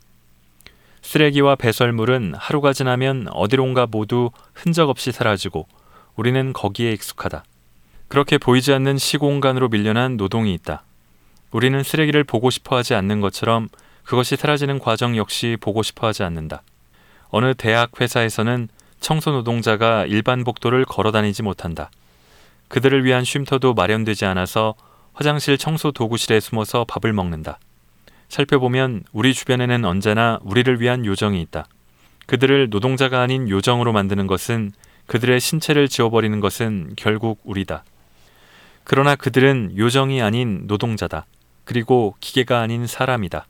쓰레기와 1.04 1.56
배설물은 1.58 2.34
하루가 2.36 2.74
지나면 2.74 3.28
어디론가 3.30 3.86
모두 3.92 4.32
흔적 4.56 4.90
없이 4.90 5.12
사라지고 5.12 5.68
우리는 6.16 6.54
거기에 6.54 6.92
익숙하다. 6.94 7.44
그렇게 8.08 8.40
보이지 8.40 8.74
않는 8.74 8.98
시공간으로 8.98 9.70
밀려난 9.70 10.18
노동이 10.18 10.52
있다. 10.56 10.82
우리는 11.52 11.84
쓰레기를 11.84 12.24
보고 12.24 12.50
싶어 12.50 12.78
하지 12.78 12.96
않는 12.96 13.22
것처럼 13.22 13.70
그것이 14.04 14.38
사라지는 14.38 14.80
과정 14.80 15.16
역시 15.18 15.56
보고 15.62 15.84
싶어 15.84 16.08
하지 16.08 16.24
않는다. 16.24 16.64
어느 17.30 17.54
대학 17.54 18.02
회사에서는 18.02 18.70
청소 19.00 19.30
노동자가 19.30 20.08
일반 20.08 20.44
복도를 20.44 20.86
걸어 20.86 21.12
다니지 21.12 21.44
못한다. 21.44 21.92
그들을 22.68 23.04
위한 23.06 23.24
쉼터도 23.24 23.74
마련되지 23.74 24.26
않아서 24.26 24.76
화장실 25.14 25.58
청소 25.58 25.92
도구실에 25.92 26.40
숨어서 26.40 26.86
밥을 26.86 27.14
먹는다. 27.14 27.60
살펴보면 28.30 29.04
우리 29.14 29.34
주변에는 29.34 29.86
언제나 29.86 30.40
우리를 30.44 30.82
위한 30.82 31.06
요정이 31.06 31.42
있다. 31.44 31.68
그들을 32.26 32.70
노동자가 32.70 33.22
아닌 33.22 33.50
요정으로 33.50 33.94
만드는 33.94 34.28
것은 34.28 34.72
그들의 35.08 35.40
신체를 35.40 35.88
지워버리는 35.88 36.40
것은 36.40 36.94
결국 36.98 37.40
우리다. 37.44 37.84
그러나 38.84 39.16
그들은 39.16 39.74
요정이 39.78 40.22
아닌 40.22 40.64
노동자다. 40.66 41.26
그리고 41.64 42.16
기계가 42.20 42.62
아닌 42.62 42.88
사람이다. 42.88 43.48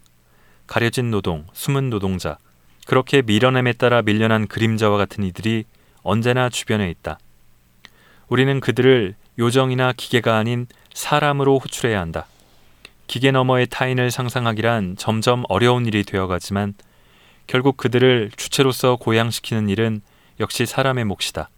가려진 0.67 1.11
노동, 1.11 1.45
숨은 1.53 1.89
노동자, 1.89 2.37
그렇게 2.85 3.21
밀어냄에 3.21 3.73
따라 3.73 4.01
밀려난 4.01 4.47
그림자와 4.47 4.97
같은 4.97 5.23
이들이 5.23 5.65
언제나 6.03 6.49
주변에 6.49 6.89
있다. 6.89 7.17
우리는 8.27 8.59
그들을 8.59 9.15
요정이나 9.37 9.93
기계가 9.93 10.37
아닌 10.37 10.67
사람으로 10.93 11.59
호출해야 11.59 11.99
한다. 11.99 12.25
기계 13.07 13.31
너머의 13.31 13.67
타인을 13.67 14.09
상상하기란 14.09 14.95
점점 14.97 15.43
어려운 15.47 15.85
일이 15.85 16.03
되어가지만 16.03 16.73
결국 17.47 17.77
그들을 17.77 18.31
주체로서 18.35 18.95
고양시키는 18.95 19.69
일은 19.69 20.01
역시 20.39 20.65
사람의 20.65 21.05
몫이다. 21.05 21.49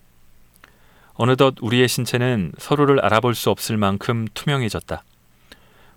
어느덧 1.13 1.55
우리의 1.61 1.87
신체는 1.87 2.51
서로를 2.57 3.03
알아볼 3.03 3.33
수 3.33 3.49
없을 3.49 3.77
만큼 3.77 4.27
투명해졌다. 4.33 5.03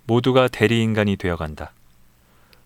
모두가 0.05 0.47
대리인간이 0.47 1.17
되어간다. 1.17 1.73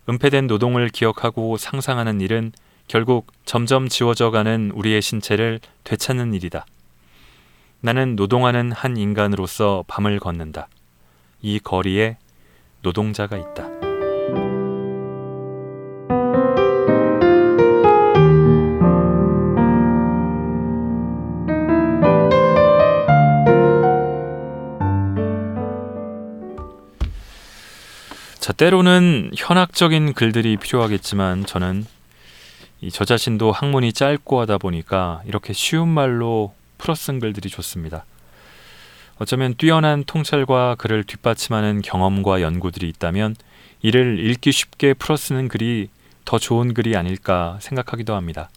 은폐된 0.08 0.48
노동을 0.48 0.90
기억하고 0.90 1.58
상상하는 1.58 2.22
일은 2.22 2.54
결국 2.88 3.28
점점 3.46 3.90
지워져 3.90 4.30
가는 4.30 4.72
우리의 4.74 5.02
신체를 5.02 5.60
되찾는 5.84 6.34
일이다. 6.36 6.66
나는 7.82 8.16
노동하는 8.16 8.72
한 8.72 8.98
인간으로서 8.98 9.84
밤을 9.88 10.20
걷는다. 10.20 10.68
이 11.42 11.60
거리에 11.60 12.18
노동자가 12.82 13.38
있다. 13.38 13.70
자, 28.40 28.54
때로는 28.54 29.32
현학적인 29.36 30.14
글들이 30.14 30.58
필요하겠지만 30.58 31.46
저는 31.46 31.86
이 32.82 32.92
저 32.92 33.04
자신도 33.06 33.52
학문이 33.52 33.94
짧고 33.94 34.40
하다 34.42 34.60
보니까 34.60 35.22
이렇게 35.26 35.54
쉬운 35.54 35.88
말로 35.88 36.54
쓴 36.94 37.20
글들이 37.20 37.50
좋습니다. 37.50 38.06
어쩌면 39.18 39.56
뛰어난 39.56 40.04
통찰과 40.04 40.76
그를 40.76 41.04
뒷받침하는 41.04 41.82
경험과 41.82 42.42
연구들이 42.42 42.88
있다면 42.90 43.36
이를 43.82 44.20
읽기 44.20 44.52
쉽게 44.52 44.94
풀어 44.94 45.16
쓰는 45.16 45.48
글이 45.48 45.90
더 46.26 46.38
좋은 46.38 46.74
글이 46.74 46.96
아닐까 46.98 47.58
생각하기도 47.62 48.14
합니다. 48.14 48.50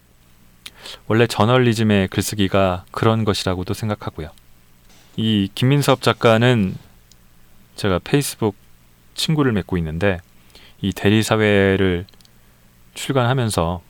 원래 1.06 1.26
저널리즘의 1.26 2.08
글쓰기가 2.08 2.84
그런 2.90 3.24
것이라고도 3.24 3.74
생각하고요. 3.74 4.30
이 5.16 5.48
김민섭 5.54 6.02
작가는 6.02 6.76
제가 7.76 8.00
페이스북 8.02 8.56
친구를 9.14 9.52
맺고 9.52 9.76
있는데 9.78 10.18
이 10.80 10.92
대리사회를 10.92 12.06
출간하면서 12.94 13.82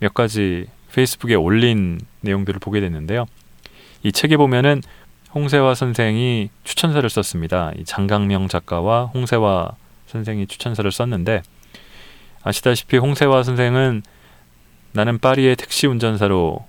몇 0.00 0.14
가지 0.14 0.66
페이스북에 0.92 1.34
올린 1.34 2.00
내용들을 2.20 2.58
보게 2.60 2.80
됐는데요. 2.80 3.26
이 4.06 4.12
책에 4.12 4.36
보면은 4.36 4.82
홍세화 5.34 5.74
선생이 5.74 6.50
추천서를 6.62 7.10
썼습니다. 7.10 7.72
이 7.76 7.84
장강명 7.84 8.46
작가와 8.46 9.06
홍세화 9.06 9.72
선생이 10.06 10.46
추천서를 10.46 10.92
썼는데 10.92 11.42
아시다시피 12.44 12.98
홍세화 12.98 13.42
선생은 13.42 14.04
나는 14.92 15.18
파리의 15.18 15.56
택시 15.56 15.88
운전사로 15.88 16.64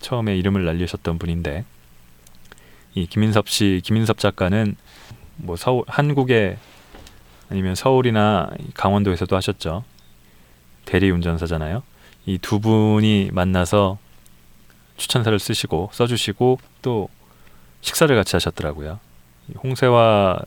처음에 0.00 0.38
이름을 0.38 0.64
날리셨던 0.64 1.18
분인데 1.18 1.66
이 2.94 3.06
김인섭 3.06 3.50
씨, 3.50 3.82
김인섭 3.84 4.16
작가는 4.18 4.74
뭐 5.36 5.56
서울 5.56 5.84
한국의 5.86 6.56
아니면 7.50 7.74
서울이나 7.74 8.48
강원도에서도 8.72 9.36
하셨죠. 9.36 9.84
대리 10.86 11.10
운전사잖아요. 11.10 11.82
이 12.24 12.38
두 12.38 12.58
분이 12.58 13.32
만나서 13.34 13.98
추천사를 15.00 15.36
쓰시고 15.38 15.90
써주시고 15.92 16.60
또 16.82 17.08
식사를 17.80 18.14
같이 18.14 18.36
하셨더라고요. 18.36 19.00
홍세화 19.62 20.38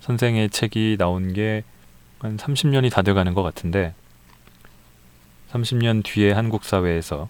선생의 0.00 0.50
책이 0.50 0.96
나온 0.98 1.32
게 1.32 1.64
한 2.20 2.36
30년이 2.36 2.92
다 2.92 3.02
돼가는 3.02 3.32
것 3.34 3.42
같은데 3.42 3.94
30년 5.52 6.04
뒤에 6.04 6.32
한국 6.32 6.64
사회에서 6.64 7.28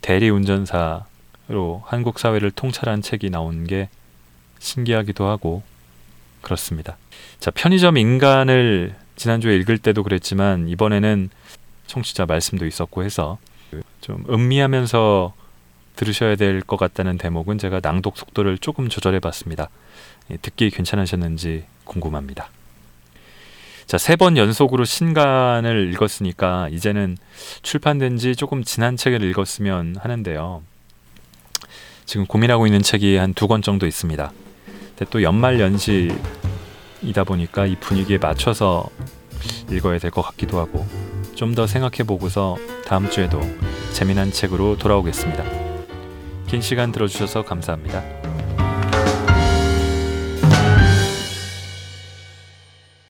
대리 0.00 0.30
운전사로 0.30 1.82
한국 1.84 2.18
사회를 2.18 2.52
통찰한 2.52 3.02
책이 3.02 3.30
나온 3.30 3.66
게 3.66 3.88
신기하기도 4.60 5.26
하고 5.26 5.62
그렇습니다. 6.40 6.96
자, 7.40 7.50
편의점 7.50 7.96
인간을 7.96 8.94
지난주에 9.16 9.56
읽을 9.56 9.78
때도 9.78 10.02
그랬지만 10.02 10.68
이번에는 10.68 11.30
청취자 11.88 12.26
말씀도 12.26 12.64
있었고 12.66 13.02
해서 13.02 13.38
좀 14.00 14.24
음미하면서 14.30 15.34
들으셔야 15.96 16.36
될 16.36 16.62
것 16.62 16.76
같다는 16.76 17.18
대목은 17.18 17.58
제가 17.58 17.80
낭독 17.82 18.16
속도를 18.16 18.58
조금 18.58 18.88
조절해 18.88 19.20
봤습니다. 19.20 19.68
예, 20.30 20.36
듣기 20.36 20.70
괜찮으셨는지 20.70 21.64
궁금합니다. 21.84 22.48
자, 23.86 23.98
세 23.98 24.16
번 24.16 24.36
연속으로 24.36 24.84
신간을 24.84 25.92
읽었으니까 25.92 26.68
이제는 26.70 27.16
출판된 27.62 28.16
지 28.16 28.36
조금 28.36 28.64
지난 28.64 28.96
책을 28.96 29.22
읽었으면 29.22 29.96
하는데요. 30.00 30.62
지금 32.06 32.26
고민하고 32.26 32.66
있는 32.66 32.80
책이 32.82 33.16
한 33.16 33.34
두 33.34 33.48
권 33.48 33.60
정도 33.62 33.86
있습니다. 33.86 34.32
또 35.10 35.22
연말 35.22 35.58
연시이다 35.60 37.24
보니까 37.26 37.66
이 37.66 37.74
분위기에 37.76 38.18
맞춰서 38.18 38.88
읽어야 39.70 39.98
될 39.98 40.10
것 40.12 40.22
같기도 40.22 40.58
하고 40.58 40.86
좀 41.34 41.54
더 41.56 41.66
생각해 41.66 42.04
보고서 42.06 42.56
다음 42.86 43.10
주에도 43.10 43.40
재미난 43.92 44.30
책으로 44.30 44.78
돌아오겠습니다. 44.78 45.71
긴 46.52 46.60
시간 46.60 46.92
들어주셔서 46.92 47.46
감사합니다. 47.46 48.02